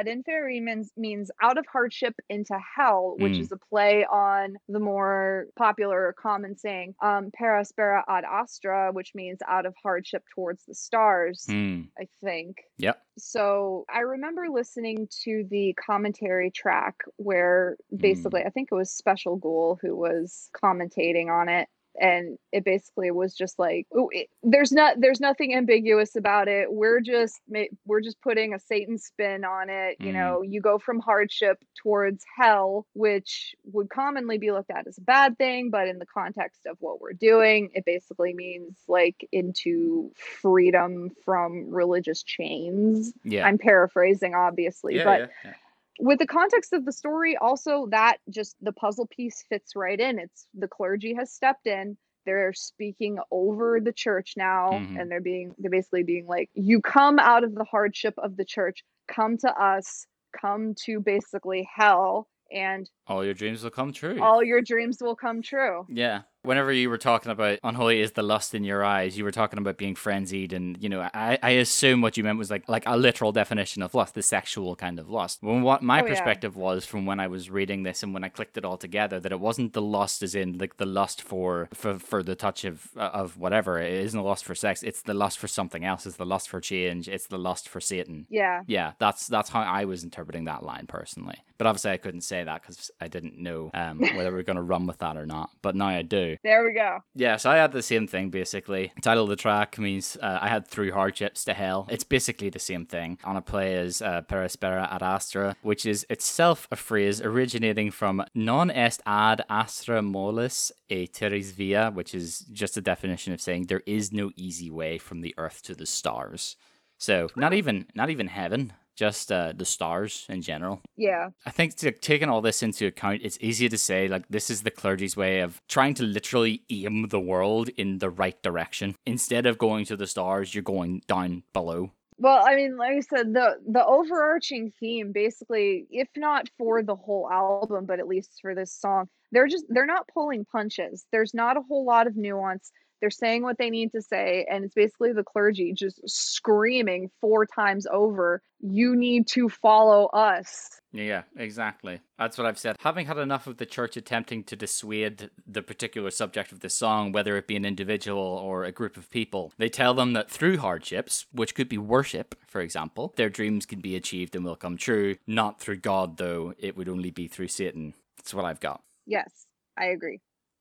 ad 0.00 0.06
inferi 0.14 0.58
means, 0.68 0.88
means 1.06 1.26
out 1.46 1.58
of 1.60 1.64
hardship 1.74 2.14
into 2.28 2.56
hell, 2.76 3.04
which 3.22 3.30
Mm. 3.38 3.40
is 3.44 3.52
a 3.52 3.60
play 3.70 4.04
on 4.28 4.46
the 4.74 4.80
more 4.90 5.46
popular 5.56 5.98
or 6.08 6.12
common 6.28 6.52
saying, 6.56 6.94
um, 7.10 7.30
per 7.76 7.96
aspera 7.96 8.04
ad 8.08 8.24
astra, 8.24 8.90
which 8.92 9.12
means 9.14 9.40
out 9.48 9.66
of 9.66 9.74
hardship 9.82 10.24
towards 10.34 10.64
the 10.64 10.74
stars, 10.74 11.44
Hmm. 11.48 11.82
I 11.98 12.08
think. 12.22 12.56
Yep. 12.78 13.00
So 13.18 13.84
I 13.92 14.00
remember 14.00 14.46
listening 14.50 15.08
to 15.24 15.44
the 15.50 15.74
commentary 15.74 16.50
track 16.50 16.96
where 17.16 17.76
basically, 17.94 18.42
I 18.42 18.50
think 18.50 18.68
it 18.70 18.74
was 18.74 18.90
Special 18.90 19.36
Ghoul 19.36 19.78
who 19.80 19.96
was 19.96 20.48
commentating 20.62 21.28
on 21.28 21.48
it. 21.48 21.68
And 22.00 22.38
it 22.52 22.64
basically 22.64 23.10
was 23.10 23.34
just 23.34 23.58
like, 23.58 23.86
it, 23.92 24.28
there's 24.42 24.72
not, 24.72 25.00
there's 25.00 25.20
nothing 25.20 25.54
ambiguous 25.54 26.14
about 26.16 26.48
it. 26.48 26.72
We're 26.72 27.00
just, 27.00 27.40
we're 27.86 28.00
just 28.00 28.20
putting 28.22 28.54
a 28.54 28.58
Satan 28.60 28.96
spin 28.98 29.44
on 29.44 29.68
it. 29.70 29.96
You 29.98 30.10
Mm. 30.10 30.14
know, 30.14 30.42
you 30.42 30.60
go 30.60 30.78
from 30.78 31.00
hardship 31.00 31.62
towards 31.82 32.24
hell, 32.36 32.86
which 32.94 33.54
would 33.72 33.90
commonly 33.90 34.38
be 34.38 34.50
looked 34.52 34.70
at 34.70 34.86
as 34.86 34.98
a 34.98 35.02
bad 35.02 35.36
thing, 35.38 35.70
but 35.70 35.88
in 35.88 35.98
the 35.98 36.06
context 36.06 36.66
of 36.66 36.76
what 36.80 37.00
we're 37.00 37.12
doing, 37.12 37.70
it 37.74 37.84
basically 37.84 38.34
means 38.34 38.76
like 38.88 39.26
into 39.32 40.10
freedom 40.16 41.10
from 41.24 41.70
religious 41.70 42.22
chains. 42.22 43.12
Yeah. 43.24 43.46
I'm 43.46 43.58
paraphrasing, 43.58 44.34
obviously, 44.34 44.96
yeah, 44.96 45.04
but 45.04 45.20
yeah, 45.20 45.26
yeah. 45.44 45.52
With 46.00 46.18
the 46.18 46.26
context 46.26 46.72
of 46.72 46.84
the 46.84 46.92
story, 46.92 47.36
also 47.36 47.86
that 47.90 48.18
just 48.30 48.56
the 48.60 48.72
puzzle 48.72 49.06
piece 49.06 49.44
fits 49.48 49.76
right 49.76 49.98
in. 50.00 50.18
It's 50.18 50.46
the 50.54 50.68
clergy 50.68 51.14
has 51.14 51.32
stepped 51.32 51.66
in. 51.66 51.96
They're 52.26 52.52
speaking 52.52 53.18
over 53.30 53.80
the 53.80 53.92
church 53.92 54.34
now, 54.36 54.70
Mhm. 54.72 55.00
and 55.00 55.10
they're 55.10 55.20
being 55.20 55.54
they're 55.58 55.70
basically 55.70 56.02
being 56.02 56.26
like, 56.26 56.50
"You 56.54 56.80
come 56.80 57.18
out 57.18 57.44
of 57.44 57.54
the 57.54 57.64
hardship 57.64 58.14
of 58.18 58.36
the 58.36 58.44
church, 58.44 58.84
come 59.08 59.36
to 59.38 59.50
us, 59.62 60.06
come 60.38 60.74
to 60.84 61.00
basically 61.00 61.68
hell, 61.74 62.28
and 62.52 62.88
All 63.06 63.24
your 63.24 63.34
dreams 63.34 63.62
will 63.64 63.70
come 63.70 63.92
true. 63.92 64.20
all 64.20 64.42
your 64.42 64.60
dreams 64.60 64.98
will 65.00 65.16
come 65.16 65.40
true." 65.42 65.86
Yeah. 65.88 66.22
Whenever 66.42 66.72
you 66.72 66.88
were 66.88 66.96
talking 66.98 67.30
about 67.30 67.58
unholy 67.62 68.00
is 68.00 68.12
the 68.12 68.22
lust 68.22 68.54
in 68.54 68.64
your 68.64 68.82
eyes, 68.82 69.18
you 69.18 69.24
were 69.24 69.30
talking 69.30 69.58
about 69.58 69.76
being 69.76 69.94
frenzied, 69.94 70.52
and 70.54 70.82
you 70.82 70.88
know, 70.88 71.00
I, 71.12 71.38
I 71.42 71.50
assume 71.50 72.00
what 72.00 72.16
you 72.16 72.24
meant 72.24 72.38
was 72.38 72.50
like 72.50 72.66
like 72.68 72.84
a 72.86 72.96
literal 72.96 73.30
definition 73.30 73.82
of 73.82 73.94
lust, 73.94 74.14
the 74.14 74.22
sexual 74.22 74.74
kind 74.74 74.98
of 74.98 75.10
lust. 75.10 75.38
When 75.42 75.62
what 75.62 75.82
my 75.82 76.00
Oh, 76.00 76.04
yeah. 76.04 76.10
perspective 76.10 76.56
was 76.56 76.86
from 76.86 77.04
when 77.04 77.20
I 77.20 77.26
was 77.26 77.50
reading 77.50 77.82
this 77.82 78.02
and 78.02 78.14
when 78.14 78.24
I 78.24 78.30
clicked 78.30 78.56
it 78.56 78.64
all 78.64 78.78
together, 78.78 79.20
that 79.20 79.32
it 79.32 79.38
wasn't 79.40 79.74
the 79.74 79.82
lust 79.82 80.22
as 80.22 80.34
in 80.34 80.56
like 80.56 80.78
the 80.78 80.86
lust 80.86 81.20
for 81.20 81.68
for, 81.74 81.98
for 81.98 82.22
the 82.22 82.34
touch 82.34 82.64
of 82.64 82.88
of 82.96 83.36
whatever. 83.36 83.78
It 83.78 83.92
isn't 84.04 84.18
a 84.18 84.22
lust 84.24 84.44
for 84.46 84.54
sex. 84.54 84.82
It's 84.82 85.02
the 85.02 85.12
lust 85.14 85.38
for 85.38 85.46
something 85.48 85.84
else. 85.84 86.06
It's 86.06 86.16
the 86.16 86.24
lust 86.24 86.48
for 86.48 86.60
change. 86.60 87.06
It's 87.06 87.26
the 87.26 87.38
lust 87.38 87.68
for 87.68 87.80
Satan. 87.80 88.26
Yeah. 88.30 88.62
Yeah, 88.66 88.92
that's 88.98 89.26
that's 89.26 89.50
how 89.50 89.60
I 89.60 89.84
was 89.84 90.04
interpreting 90.04 90.44
that 90.46 90.62
line 90.62 90.86
personally. 90.86 91.36
But 91.58 91.66
obviously, 91.66 91.90
I 91.90 91.98
couldn't 91.98 92.22
say 92.22 92.42
that 92.44 92.62
because 92.62 92.90
I 92.98 93.08
didn't 93.08 93.36
know 93.36 93.70
um, 93.74 93.98
whether 93.98 94.32
we 94.32 94.40
are 94.40 94.42
going 94.44 94.56
to 94.56 94.62
run 94.62 94.86
with 94.86 94.98
that 95.00 95.18
or 95.18 95.26
not. 95.26 95.50
But 95.60 95.74
now 95.76 95.88
I 95.88 96.00
do. 96.00 96.29
There 96.42 96.64
we 96.64 96.72
go. 96.72 96.98
Yeah, 97.14 97.36
so 97.36 97.50
I 97.50 97.56
had 97.56 97.72
the 97.72 97.82
same 97.82 98.06
thing 98.06 98.30
basically. 98.30 98.92
Title 99.02 99.24
of 99.24 99.30
the 99.30 99.36
track 99.36 99.78
means 99.78 100.16
uh, 100.20 100.38
I 100.40 100.48
had 100.48 100.66
through 100.66 100.92
hardships 100.92 101.44
to 101.44 101.54
hell. 101.54 101.86
It's 101.90 102.04
basically 102.04 102.50
the 102.50 102.58
same 102.58 102.86
thing 102.86 103.18
on 103.24 103.36
a 103.36 103.42
play 103.42 103.76
as 103.76 104.02
uh, 104.02 104.22
Per 104.22 104.44
Aspera 104.44 104.92
ad 104.92 105.02
Astra, 105.02 105.56
which 105.62 105.86
is 105.86 106.06
itself 106.10 106.68
a 106.70 106.76
phrase 106.76 107.20
originating 107.20 107.90
from 107.90 108.24
non 108.34 108.70
est 108.70 109.02
ad 109.06 109.44
astra 109.48 110.02
mollis 110.02 110.72
e 110.88 111.06
terris 111.06 111.52
via, 111.52 111.90
which 111.90 112.14
is 112.14 112.40
just 112.52 112.76
a 112.76 112.80
definition 112.80 113.32
of 113.32 113.40
saying 113.40 113.66
there 113.66 113.82
is 113.86 114.12
no 114.12 114.30
easy 114.36 114.70
way 114.70 114.98
from 114.98 115.20
the 115.20 115.34
earth 115.38 115.62
to 115.62 115.74
the 115.74 115.86
stars. 115.86 116.56
So 116.98 117.28
not 117.34 117.54
even 117.54 117.86
not 117.94 118.10
even 118.10 118.26
heaven, 118.26 118.74
just 119.00 119.32
uh, 119.32 119.54
the 119.56 119.64
stars 119.64 120.26
in 120.28 120.42
general. 120.42 120.82
Yeah. 120.94 121.30
I 121.46 121.50
think 121.50 121.74
to, 121.76 121.90
taking 121.90 122.28
all 122.28 122.42
this 122.42 122.62
into 122.62 122.86
account, 122.86 123.22
it's 123.24 123.38
easier 123.40 123.70
to 123.70 123.78
say 123.78 124.08
like 124.08 124.28
this 124.28 124.50
is 124.50 124.60
the 124.60 124.70
clergy's 124.70 125.16
way 125.16 125.40
of 125.40 125.62
trying 125.68 125.94
to 125.94 126.02
literally 126.02 126.62
aim 126.68 127.08
the 127.08 127.18
world 127.18 127.70
in 127.78 127.98
the 127.98 128.10
right 128.10 128.40
direction. 128.42 128.94
Instead 129.06 129.46
of 129.46 129.56
going 129.56 129.86
to 129.86 129.96
the 129.96 130.06
stars, 130.06 130.54
you're 130.54 130.62
going 130.76 131.00
down 131.06 131.42
below. 131.54 131.92
Well, 132.18 132.42
I 132.46 132.54
mean, 132.54 132.76
like 132.76 132.92
I 132.92 133.00
said, 133.00 133.32
the 133.32 133.56
the 133.66 133.84
overarching 133.86 134.70
theme, 134.78 135.12
basically, 135.12 135.86
if 135.90 136.08
not 136.14 136.50
for 136.58 136.82
the 136.82 136.94
whole 136.94 137.26
album, 137.32 137.86
but 137.86 138.00
at 138.00 138.06
least 138.06 138.40
for 138.42 138.54
this 138.54 138.70
song, 138.70 139.08
they're 139.32 139.48
just 139.48 139.64
they're 139.70 139.86
not 139.86 140.10
pulling 140.12 140.44
punches. 140.44 141.06
There's 141.10 141.32
not 141.32 141.56
a 141.56 141.62
whole 141.62 141.86
lot 141.86 142.06
of 142.06 142.16
nuance. 142.16 142.70
They're 143.00 143.10
saying 143.10 143.42
what 143.42 143.58
they 143.58 143.70
need 143.70 143.92
to 143.92 144.02
say, 144.02 144.46
and 144.50 144.64
it's 144.64 144.74
basically 144.74 145.12
the 145.12 145.24
clergy 145.24 145.72
just 145.72 146.00
screaming 146.08 147.10
four 147.20 147.46
times 147.46 147.86
over, 147.90 148.42
"You 148.60 148.94
need 148.96 149.26
to 149.28 149.48
follow 149.48 150.06
us." 150.06 150.80
Yeah, 150.92 151.22
exactly. 151.36 152.00
That's 152.18 152.36
what 152.36 152.46
I've 152.46 152.58
said. 152.58 152.76
Having 152.80 153.06
had 153.06 153.18
enough 153.18 153.46
of 153.46 153.58
the 153.58 153.66
church 153.66 153.96
attempting 153.96 154.42
to 154.44 154.56
dissuade 154.56 155.30
the 155.46 155.62
particular 155.62 156.10
subject 156.10 156.50
of 156.50 156.60
the 156.60 156.68
song, 156.68 157.12
whether 157.12 157.36
it 157.36 157.46
be 157.46 157.56
an 157.56 157.64
individual 157.64 158.20
or 158.20 158.64
a 158.64 158.72
group 158.72 158.96
of 158.96 159.08
people, 159.08 159.52
they 159.56 159.68
tell 159.68 159.94
them 159.94 160.14
that 160.14 160.28
through 160.28 160.58
hardships, 160.58 161.26
which 161.32 161.54
could 161.54 161.68
be 161.68 161.78
worship, 161.78 162.34
for 162.46 162.60
example, 162.60 163.14
their 163.16 163.30
dreams 163.30 163.66
can 163.66 163.80
be 163.80 163.94
achieved 163.94 164.34
and 164.34 164.44
will 164.44 164.56
come 164.56 164.76
true. 164.76 165.16
Not 165.26 165.60
through 165.60 165.78
God, 165.78 166.16
though, 166.16 166.54
it 166.58 166.76
would 166.76 166.88
only 166.88 167.10
be 167.10 167.28
through 167.28 167.48
Satan. 167.48 167.94
That's 168.16 168.34
what 168.34 168.44
I've 168.44 168.60
got. 168.60 168.82
Yes, 169.06 169.46
I 169.78 169.86
agree. 169.86 170.20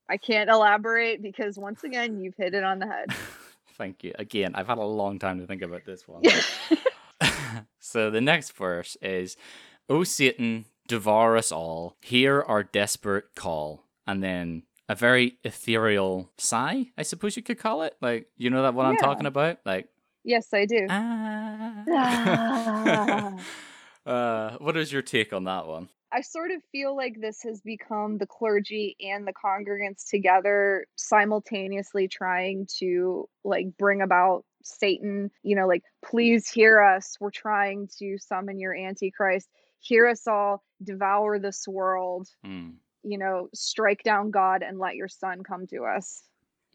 I 0.09 0.17
can't 0.17 0.49
elaborate 0.49 1.21
because 1.21 1.57
once 1.57 1.83
again, 1.83 2.19
you've 2.19 2.35
hit 2.35 2.55
it 2.55 2.63
on 2.63 2.79
the 2.79 2.87
head. 2.87 3.13
Thank 3.77 4.03
you. 4.03 4.13
Again, 4.17 4.51
I've 4.55 4.67
had 4.67 4.79
a 4.79 4.83
long 4.83 5.19
time 5.19 5.39
to 5.39 5.45
think 5.45 5.61
about 5.61 5.85
this 5.85 6.07
one. 6.07 6.23
so 7.79 8.09
the 8.09 8.19
next 8.19 8.53
verse 8.53 8.97
is 9.01 9.37
O 9.87 10.03
Satan, 10.03 10.65
devour 10.87 11.37
us 11.37 11.51
all, 11.51 11.95
hear 12.01 12.41
our 12.41 12.63
desperate 12.63 13.35
call. 13.35 13.85
And 14.07 14.23
then 14.23 14.63
a 14.89 14.95
very 14.95 15.37
ethereal 15.43 16.31
sigh, 16.37 16.87
I 16.97 17.03
suppose 17.03 17.37
you 17.37 17.43
could 17.43 17.59
call 17.59 17.83
it. 17.83 17.95
Like, 18.01 18.27
you 18.37 18.49
know 18.49 18.63
that 18.63 18.73
what 18.73 18.87
I'm 18.87 18.97
talking 18.97 19.27
about? 19.27 19.59
Like, 19.63 19.87
yes, 20.23 20.51
I 20.51 20.65
do. 20.65 20.87
ah. 20.89 21.83
Ah. 21.91 23.33
uh, 24.09 24.57
what 24.57 24.75
is 24.75 24.91
your 24.91 25.03
take 25.03 25.31
on 25.31 25.43
that 25.43 25.67
one? 25.67 25.89
I 26.11 26.21
sort 26.21 26.51
of 26.51 26.63
feel 26.71 26.95
like 26.95 27.21
this 27.21 27.43
has 27.43 27.61
become 27.61 28.17
the 28.17 28.25
clergy 28.25 28.95
and 28.99 29.27
the 29.27 29.33
congregants 29.33 30.09
together 30.09 30.87
simultaneously 30.95 32.07
trying 32.07 32.67
to 32.79 33.29
like 33.43 33.67
bring 33.77 34.01
about 34.01 34.43
Satan, 34.63 35.31
you 35.43 35.55
know, 35.55 35.67
like, 35.67 35.83
please 36.03 36.49
hear 36.49 36.81
us. 36.81 37.15
We're 37.19 37.29
trying 37.31 37.89
to 37.99 38.17
summon 38.17 38.59
your 38.59 38.75
antichrist. 38.75 39.49
hear 39.81 40.07
us 40.07 40.27
all, 40.27 40.63
devour 40.83 41.39
this 41.39 41.65
world, 41.67 42.27
Mm. 42.45 42.75
you 43.03 43.17
know, 43.17 43.47
strike 43.53 44.03
down 44.03 44.29
God 44.31 44.61
and 44.61 44.77
let 44.77 44.95
your 44.95 45.07
son 45.07 45.41
come 45.43 45.67
to 45.67 45.85
us. 45.85 46.21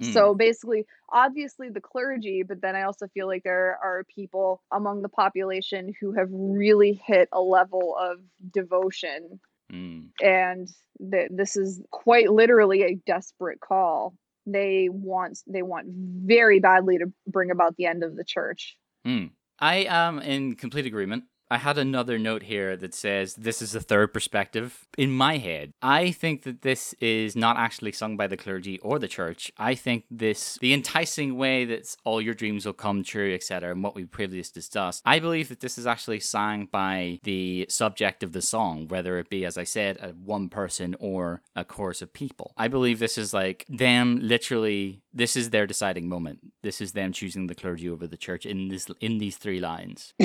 Mm. 0.03 0.13
So 0.13 0.35
basically, 0.35 0.87
obviously 1.13 1.69
the 1.69 1.81
clergy, 1.81 2.43
but 2.43 2.61
then 2.61 2.75
I 2.77 2.83
also 2.83 3.07
feel 3.09 3.27
like 3.27 3.45
there 3.45 3.79
are 3.83 4.05
people 4.15 4.63
among 4.73 5.03
the 5.03 5.09
population 5.09 5.93
who 6.01 6.13
have 6.13 6.29
really 6.31 7.01
hit 7.07 7.29
a 7.33 7.41
level 7.41 7.97
of 7.99 8.19
devotion. 8.53 9.41
Mm. 9.73 10.09
And 10.21 10.69
th- 11.11 11.31
this 11.31 11.57
is 11.57 11.81
quite 11.91 12.31
literally 12.31 12.83
a 12.83 12.95
desperate 13.07 13.61
call. 13.61 14.15
They 14.47 14.89
want 14.91 15.39
they 15.47 15.63
want 15.63 15.87
very 15.89 16.61
badly 16.61 16.99
to 16.99 17.07
bring 17.27 17.51
about 17.51 17.77
the 17.77 17.87
end 17.87 18.03
of 18.03 18.15
the 18.17 18.25
church. 18.25 18.77
Mm. 19.07 19.31
I 19.59 19.87
am 19.89 20.19
in 20.19 20.57
complete 20.57 20.87
agreement. 20.87 21.25
I 21.51 21.59
had 21.59 21.79
another 21.79 22.19
note 22.19 22.45
here 22.45 22.77
that 22.77 22.95
says 22.95 23.35
this 23.35 23.61
is 23.61 23.73
the 23.73 23.81
third 23.81 24.13
perspective. 24.13 24.87
In 24.97 25.11
my 25.13 25.37
head, 25.37 25.73
I 25.83 26.11
think 26.11 26.43
that 26.43 26.63
this 26.63 26.95
is 27.01 27.37
not 27.37 27.57
actually 27.57 27.93
sung 27.93 28.17
by 28.17 28.27
the 28.27 28.37
clergy 28.37 28.79
or 28.81 28.99
the 28.99 29.09
church. 29.09 29.53
I 29.59 29.75
think 29.75 30.05
this, 30.11 30.59
the 30.61 30.73
enticing 30.73 31.37
way 31.37 31.65
that 31.67 31.95
all 32.05 32.21
your 32.21 32.35
dreams 32.35 32.67
will 32.67 32.73
come 32.73 33.03
true, 33.03 33.35
etc., 33.35 33.73
and 33.73 33.83
what 33.83 33.95
we 33.95 34.05
previously 34.05 34.59
discussed, 34.59 35.03
I 35.05 35.19
believe 35.19 35.49
that 35.49 35.61
this 35.61 35.79
is 35.79 35.87
actually 35.87 36.21
sung 36.21 36.67
by 36.67 37.21
the 37.23 37.67
subject 37.69 38.23
of 38.23 38.33
the 38.33 38.43
song, 38.43 38.89
whether 38.89 39.19
it 39.19 39.29
be, 39.29 39.45
as 39.45 39.59
I 39.59 39.65
said, 39.65 39.99
a 40.01 40.09
one 40.09 40.49
person 40.49 40.97
or 40.99 41.43
a 41.55 41.65
chorus 41.65 42.03
of 42.03 42.13
people. 42.13 42.53
I 42.57 42.69
believe 42.69 42.99
this 42.99 43.19
is 43.19 43.35
like 43.35 43.65
them 43.69 44.19
literally, 44.23 45.03
this 45.13 45.37
is 45.37 45.51
their 45.51 45.67
deciding 45.67 46.09
moment. 46.09 46.41
This 46.63 46.81
is 46.81 46.93
them 46.93 47.13
choosing 47.13 47.47
the 47.47 47.55
clergy 47.55 47.89
over 47.89 48.07
the 48.07 48.17
church 48.17 48.47
in 48.47 48.69
this 48.69 48.87
in 49.01 49.19
these 49.19 49.37
three 49.37 49.61
lines. 49.61 50.15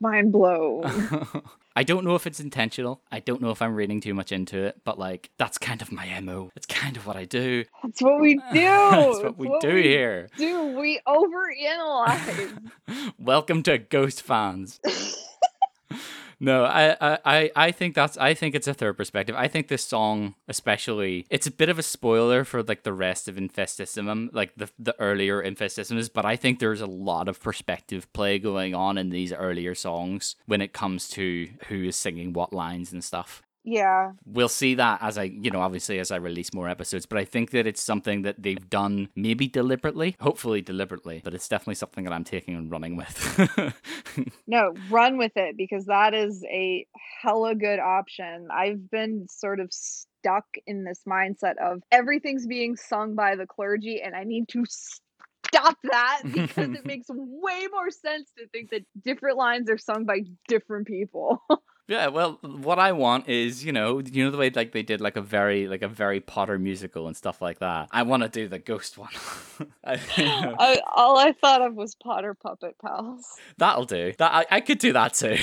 Mind 0.00 0.30
blown. 0.32 0.84
I 1.76 1.82
don't 1.82 2.04
know 2.04 2.14
if 2.14 2.26
it's 2.26 2.38
intentional. 2.40 3.02
I 3.10 3.18
don't 3.18 3.40
know 3.40 3.50
if 3.50 3.60
I'm 3.60 3.74
reading 3.74 4.00
too 4.00 4.14
much 4.14 4.30
into 4.30 4.58
it, 4.64 4.80
but 4.84 4.96
like 4.98 5.30
that's 5.38 5.58
kind 5.58 5.82
of 5.82 5.90
my 5.90 6.20
MO. 6.20 6.50
It's 6.54 6.66
kind 6.66 6.96
of 6.96 7.04
what 7.06 7.16
I 7.16 7.24
do. 7.24 7.64
That's 7.82 8.00
what 8.00 8.20
we 8.20 8.34
do. 8.52 8.60
that's 8.60 9.22
what 9.22 9.38
we 9.38 9.56
do 9.60 9.74
here. 9.74 10.28
Do 10.36 10.78
we 10.78 11.00
overanalyze? 11.06 12.70
Welcome 13.18 13.64
to 13.64 13.78
Ghost 13.78 14.22
fans. 14.22 14.80
No, 16.40 16.64
I, 16.64 16.96
I- 17.24 17.50
I, 17.56 17.72
think 17.72 17.94
that's 17.94 18.16
I 18.16 18.32
think 18.32 18.54
it's 18.54 18.68
a 18.68 18.74
third 18.74 18.96
perspective. 18.96 19.34
I 19.36 19.48
think 19.48 19.66
this 19.68 19.84
song, 19.84 20.34
especially, 20.46 21.26
it's 21.30 21.48
a 21.48 21.50
bit 21.50 21.68
of 21.68 21.78
a 21.78 21.82
spoiler 21.82 22.44
for 22.44 22.62
like 22.62 22.84
the 22.84 22.92
rest 22.92 23.26
of 23.28 23.34
Infestissumam, 23.36 24.28
like 24.32 24.52
the 24.56 24.70
the 24.78 24.94
earlier 25.00 25.42
Infestissumams. 25.42 26.10
But 26.12 26.24
I 26.24 26.36
think 26.36 26.58
there's 26.60 26.80
a 26.80 26.86
lot 26.86 27.28
of 27.28 27.40
perspective 27.40 28.12
play 28.12 28.38
going 28.38 28.74
on 28.74 28.98
in 28.98 29.10
these 29.10 29.32
earlier 29.32 29.74
songs 29.74 30.36
when 30.46 30.60
it 30.60 30.72
comes 30.72 31.08
to 31.10 31.48
who 31.68 31.84
is 31.84 31.96
singing 31.96 32.32
what 32.32 32.52
lines 32.52 32.92
and 32.92 33.02
stuff. 33.02 33.42
Yeah. 33.68 34.12
We'll 34.24 34.48
see 34.48 34.74
that 34.76 35.00
as 35.02 35.18
I, 35.18 35.24
you 35.24 35.50
know, 35.50 35.60
obviously 35.60 35.98
as 35.98 36.10
I 36.10 36.16
release 36.16 36.52
more 36.54 36.68
episodes. 36.68 37.06
But 37.06 37.18
I 37.18 37.24
think 37.24 37.50
that 37.50 37.66
it's 37.66 37.82
something 37.82 38.22
that 38.22 38.42
they've 38.42 38.68
done 38.70 39.08
maybe 39.14 39.46
deliberately, 39.48 40.16
hopefully 40.20 40.62
deliberately. 40.62 41.20
But 41.22 41.34
it's 41.34 41.48
definitely 41.48 41.74
something 41.76 42.04
that 42.04 42.12
I'm 42.12 42.24
taking 42.24 42.54
and 42.54 42.70
running 42.70 42.96
with. 42.96 43.74
No, 44.46 44.72
run 44.90 45.18
with 45.18 45.32
it 45.36 45.56
because 45.56 45.84
that 45.86 46.14
is 46.14 46.42
a 46.44 46.86
hella 47.20 47.54
good 47.54 47.78
option. 47.78 48.48
I've 48.50 48.90
been 48.90 49.26
sort 49.28 49.60
of 49.60 49.68
stuck 49.70 50.46
in 50.66 50.84
this 50.84 51.02
mindset 51.06 51.58
of 51.62 51.82
everything's 51.92 52.46
being 52.46 52.76
sung 52.76 53.14
by 53.14 53.36
the 53.36 53.46
clergy, 53.46 54.00
and 54.02 54.16
I 54.16 54.24
need 54.24 54.48
to 54.48 54.64
stop 54.66 55.76
that 55.84 56.22
because 56.32 56.70
it 56.70 56.86
makes 56.86 57.08
way 57.10 57.66
more 57.70 57.90
sense 57.90 58.30
to 58.38 58.48
think 58.48 58.70
that 58.70 58.82
different 59.04 59.36
lines 59.36 59.68
are 59.70 59.78
sung 59.78 60.04
by 60.04 60.20
different 60.48 60.86
people. 60.86 61.42
Yeah, 61.88 62.08
well, 62.08 62.38
what 62.42 62.78
I 62.78 62.92
want 62.92 63.30
is, 63.30 63.64
you 63.64 63.72
know, 63.72 63.98
you 63.98 64.22
know 64.24 64.30
the 64.30 64.36
way 64.36 64.50
like 64.50 64.72
they 64.72 64.82
did 64.82 65.00
like 65.00 65.16
a 65.16 65.22
very 65.22 65.66
like 65.66 65.80
a 65.80 65.88
very 65.88 66.20
Potter 66.20 66.58
musical 66.58 67.06
and 67.06 67.16
stuff 67.16 67.40
like 67.40 67.60
that. 67.60 67.88
I 67.90 68.02
want 68.02 68.22
to 68.24 68.28
do 68.28 68.46
the 68.46 68.58
ghost 68.58 68.98
one. 68.98 69.08
I, 69.84 69.94
you 70.18 70.24
know, 70.24 70.54
I, 70.58 70.80
all 70.94 71.16
I 71.16 71.32
thought 71.32 71.62
of 71.62 71.74
was 71.74 71.94
Potter 71.94 72.34
Puppet 72.34 72.76
Pals. 72.84 73.24
that'll 73.56 73.86
do. 73.86 74.12
That 74.18 74.34
I, 74.34 74.56
I 74.56 74.60
could 74.60 74.78
do 74.78 74.92
that 74.92 75.14
too. 75.14 75.38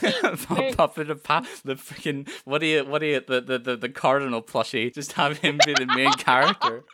Puppet 0.76 1.10
of 1.10 1.22
pa- 1.22 1.46
the 1.66 1.74
freaking 1.74 2.30
what 2.46 2.60
do 2.60 2.66
you 2.66 2.84
what 2.86 3.00
do 3.00 3.06
you 3.06 3.20
the, 3.20 3.42
the 3.42 3.58
the 3.58 3.76
the 3.76 3.88
cardinal 3.90 4.40
plushie? 4.40 4.92
Just 4.92 5.12
have 5.12 5.36
him 5.38 5.58
be 5.66 5.74
the 5.74 5.86
main 5.94 6.12
character. 6.14 6.84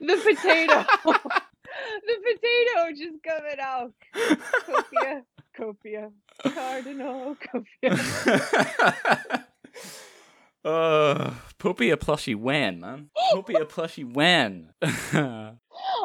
The 0.00 0.16
potato. 0.16 0.84
the 1.04 2.14
potato 2.24 2.92
just 2.96 3.22
coming 3.22 3.60
out. 3.60 3.92
Copia, 4.14 5.22
copia, 5.58 6.10
cardinal, 6.42 7.36
copia. 7.82 9.44
Uh, 10.64 11.34
Poopy 11.58 11.90
a 11.90 11.96
plushie 11.96 12.36
when, 12.36 12.78
man. 12.78 13.10
Poopy 13.32 13.54
a 13.54 13.64
plushie 13.64 14.08
when. 14.08 14.72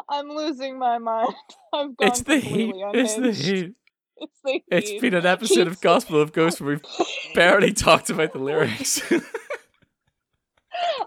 I'm 0.09 0.29
losing 0.29 0.79
my 0.79 0.97
mind. 0.97 1.33
I've 1.73 1.95
gone 1.95 2.07
it's 2.07 2.21
the 2.21 2.39
heat. 2.39 2.73
It's 2.75 3.15
the 3.15 3.31
heat. 3.33 3.75
It's 4.17 4.39
the 4.43 4.51
heat. 4.53 4.63
It's 4.71 4.99
been 4.99 5.13
an 5.13 5.27
episode 5.27 5.67
of 5.67 5.79
Gospel 5.79 6.19
of 6.19 6.33
Ghosts 6.33 6.59
where 6.59 6.71
we've 6.71 6.81
barely 7.35 7.71
talked 7.71 8.09
about 8.09 8.33
the 8.33 8.39
lyrics. 8.39 8.99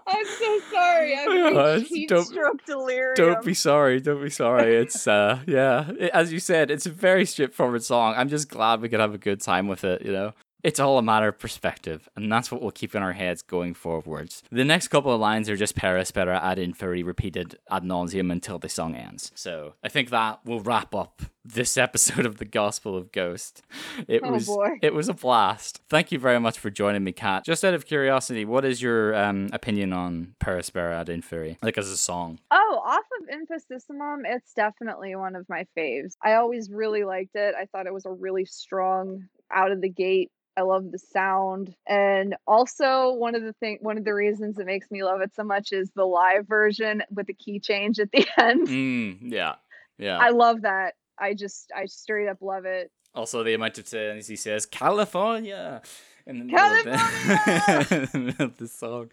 I'm 0.07 0.25
so 0.25 0.59
sorry. 0.71 1.15
I'm 1.17 1.81
heat 1.83 2.09
don't- 2.09 2.25
stroke 2.25 2.65
delirium. 2.65 3.13
don't 3.15 3.45
be 3.45 3.53
sorry. 3.53 3.99
Don't 3.99 4.21
be 4.21 4.29
sorry. 4.29 4.75
It's 4.81 5.07
uh, 5.07 5.39
yeah. 5.47 5.89
It- 5.99 6.11
as 6.13 6.31
you 6.33 6.39
said, 6.39 6.71
it's 6.71 6.85
a 6.85 6.91
very 6.91 7.25
straightforward 7.25 7.83
song. 7.83 8.13
I'm 8.17 8.29
just 8.29 8.49
glad 8.49 8.81
we 8.81 8.89
could 8.89 8.99
have 8.99 9.13
a 9.13 9.17
good 9.19 9.41
time 9.41 9.67
with 9.67 9.83
it. 9.83 10.01
You 10.03 10.11
know. 10.11 10.33
It's 10.63 10.79
all 10.79 10.97
a 10.97 11.01
matter 11.01 11.27
of 11.29 11.39
perspective, 11.39 12.07
and 12.15 12.31
that's 12.31 12.51
what 12.51 12.61
we'll 12.61 12.71
keep 12.71 12.93
in 12.95 13.01
our 13.01 13.13
heads 13.13 13.41
going 13.41 13.73
forwards. 13.73 14.43
The 14.51 14.65
next 14.65 14.89
couple 14.89 15.11
of 15.13 15.19
lines 15.19 15.49
are 15.49 15.55
just 15.55 15.75
per 15.75 15.97
aspera 15.97 16.39
ad 16.41 16.57
inferi 16.57 17.05
repeated 17.05 17.57
ad 17.69 17.83
nauseum 17.83 18.31
until 18.31 18.59
the 18.59 18.69
song 18.69 18.95
ends. 18.95 19.31
So 19.35 19.73
I 19.83 19.89
think 19.89 20.09
that 20.09 20.45
will 20.45 20.59
wrap 20.61 20.93
up 20.93 21.21
this 21.43 21.77
episode 21.87 22.25
of 22.25 22.37
the 22.37 22.45
Gospel 22.45 22.95
of 22.95 23.11
Ghost. 23.11 23.63
It 24.07 24.21
Oh, 24.23 24.31
was 24.31 24.45
boy. 24.45 24.77
it 24.81 24.93
was 24.93 25.09
a 25.09 25.13
blast. 25.13 25.81
Thank 25.89 26.11
you 26.11 26.19
very 26.19 26.39
much 26.39 26.59
for 26.59 26.69
joining 26.69 27.03
me, 27.03 27.11
Kat. 27.11 27.43
Just 27.43 27.65
out 27.65 27.73
of 27.73 27.85
curiosity, 27.85 28.45
what 28.45 28.63
is 28.63 28.81
your 28.81 29.15
um, 29.15 29.49
opinion 29.53 29.93
on 29.93 30.35
per 30.39 30.57
aspera 30.59 30.99
ad 30.99 31.07
inferi, 31.07 31.57
like 31.63 31.77
as 31.77 31.89
a 31.89 31.97
song? 31.97 32.39
Oh, 32.51 32.81
off 32.85 33.05
of 33.19 33.27
Infestissumam, 33.29 34.21
it's 34.25 34.53
definitely 34.53 35.15
one 35.15 35.35
of 35.35 35.47
my 35.49 35.65
faves. 35.77 36.13
I 36.23 36.33
always 36.35 36.69
really 36.69 37.03
liked 37.03 37.35
it. 37.35 37.55
I 37.59 37.65
thought 37.65 37.87
it 37.87 37.93
was 37.93 38.05
a 38.05 38.11
really 38.11 38.45
strong 38.45 39.27
out 39.51 39.71
of 39.71 39.81
the 39.81 39.89
gate. 39.89 40.31
I 40.57 40.61
love 40.61 40.91
the 40.91 40.99
sound. 40.99 41.73
And 41.87 42.35
also 42.45 43.13
one 43.13 43.35
of 43.35 43.43
the 43.43 43.53
thing 43.53 43.77
one 43.81 43.97
of 43.97 44.03
the 44.05 44.13
reasons 44.13 44.59
it 44.59 44.65
makes 44.65 44.91
me 44.91 45.03
love 45.03 45.21
it 45.21 45.33
so 45.35 45.43
much 45.43 45.71
is 45.71 45.91
the 45.95 46.05
live 46.05 46.47
version 46.47 47.03
with 47.09 47.27
the 47.27 47.33
key 47.33 47.59
change 47.59 47.99
at 47.99 48.11
the 48.11 48.25
end. 48.37 48.67
Mm, 48.67 49.17
yeah, 49.31 49.55
yeah. 49.97 50.17
I 50.17 50.29
love 50.29 50.61
that. 50.63 50.95
I 51.17 51.33
just 51.33 51.71
I 51.75 51.85
straight 51.85 52.27
up 52.27 52.41
love 52.41 52.65
it. 52.65 52.91
Also, 53.13 53.43
the 53.43 53.53
amount 53.53 53.77
of 53.77 53.89
times 53.89 54.27
he 54.27 54.35
says 54.35 54.65
California 54.65 55.81
in 56.25 56.39
the 56.39 56.45
middle 56.45 56.59
of 56.65 56.83
the, 56.83 56.91
California! 56.91 58.09
middle 58.13 58.45
of 58.45 58.57
the 58.57 58.67
song. 58.67 59.09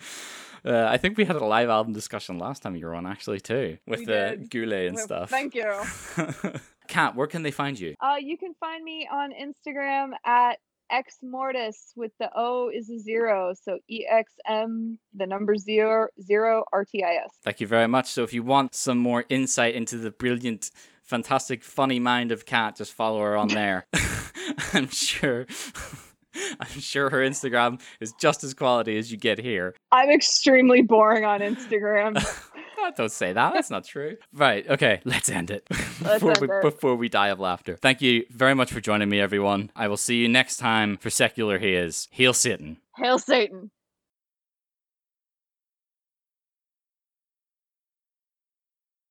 Uh, 0.65 0.87
I 0.89 0.97
think 0.97 1.17
we 1.17 1.25
had 1.25 1.37
a 1.37 1.45
live 1.45 1.69
album 1.69 1.93
discussion 1.93 2.39
last 2.39 2.63
time 2.63 2.75
you 2.75 2.85
were 2.87 2.95
on, 2.95 3.07
actually, 3.07 3.41
too, 3.41 3.79
with 3.87 4.01
We 4.01 4.07
the 4.07 4.13
did. 4.13 4.51
Goulet 4.51 4.89
and 4.89 4.97
Well, 4.97 5.05
stuff. 5.05 5.31
Thank 5.31 5.55
you. 5.55 5.73
Kat, 6.89 7.15
where 7.15 7.27
can 7.29 7.43
they 7.43 7.51
find 7.53 7.79
you? 7.79 7.95
Uh, 8.01 8.17
you 8.21 8.37
can 8.37 8.55
find 8.59 8.83
me 8.83 9.09
on 9.11 9.31
Instagram 9.33 10.11
at 10.25 10.59
xmortis 10.93 11.93
with 11.97 12.13
the 12.19 12.31
O 12.35 12.71
is 12.75 12.91
a 12.91 12.99
zero, 12.99 13.53
so 13.61 13.79
E 13.89 14.07
X 14.09 14.35
M 14.47 14.99
the 15.15 15.27
number 15.27 15.57
zero 15.57 16.09
zero 16.21 16.65
R 16.73 16.85
T 16.85 17.03
I 17.05 17.15
S. 17.25 17.31
Thank 17.43 17.61
you 17.61 17.67
very 17.67 17.89
much. 17.89 18.11
So, 18.11 18.23
if 18.23 18.33
you 18.33 18.43
want 18.43 18.75
some 18.75 18.99
more 18.99 19.25
insight 19.29 19.75
into 19.75 19.97
the 19.99 20.11
brilliant, 20.11 20.71
fantastic, 21.03 21.63
funny 21.63 21.99
mind 21.99 22.33
of 22.33 22.47
Kat, 22.47 22.77
just 22.77 22.93
follow 22.93 23.21
her 23.21 23.37
on 23.37 23.49
there. 23.49 23.87
I'm 24.73 24.89
sure. 24.89 25.47
I'm 26.61 26.81
sure 26.81 27.11
her 27.11 27.19
Instagram 27.19 27.81
is 28.01 28.13
just 28.21 28.45
as 28.45 28.55
quality 28.55 28.97
as 28.99 29.11
you 29.11 29.19
get 29.19 29.39
here. 29.39 29.75
I'm 29.91 30.11
extremely 30.11 30.83
boring 30.83 31.25
on 31.25 31.41
Instagram. 31.41 32.17
Don't 32.97 33.13
say 33.13 33.33
that. 33.33 33.53
That's 33.55 33.71
not 33.71 33.85
true. 33.85 34.17
Right. 34.33 34.69
Okay. 34.69 35.01
Let's 35.05 35.29
end 35.29 35.51
it 35.51 35.67
Let's 35.71 35.99
before, 36.23 36.31
end 36.31 36.41
we, 36.41 36.49
it. 36.49 36.63
before 36.63 36.95
we 36.97 37.09
die 37.09 37.29
of 37.29 37.41
laughter. 37.41 37.77
Thank 37.81 38.03
you 38.03 38.25
very 38.31 38.55
much 38.55 38.73
for 38.73 38.81
joining 38.81 39.09
me, 39.09 39.21
everyone. 39.21 39.71
I 39.77 39.89
will 39.89 39.97
see 39.97 40.17
you 40.17 40.29
next 40.29 40.57
time 40.59 40.97
for 40.97 41.11
Secular 41.11 41.59
Haze. 41.59 42.09
Heal 42.11 42.33
Satan. 42.35 42.79
Hail 42.97 43.19
Satan. 43.19 43.71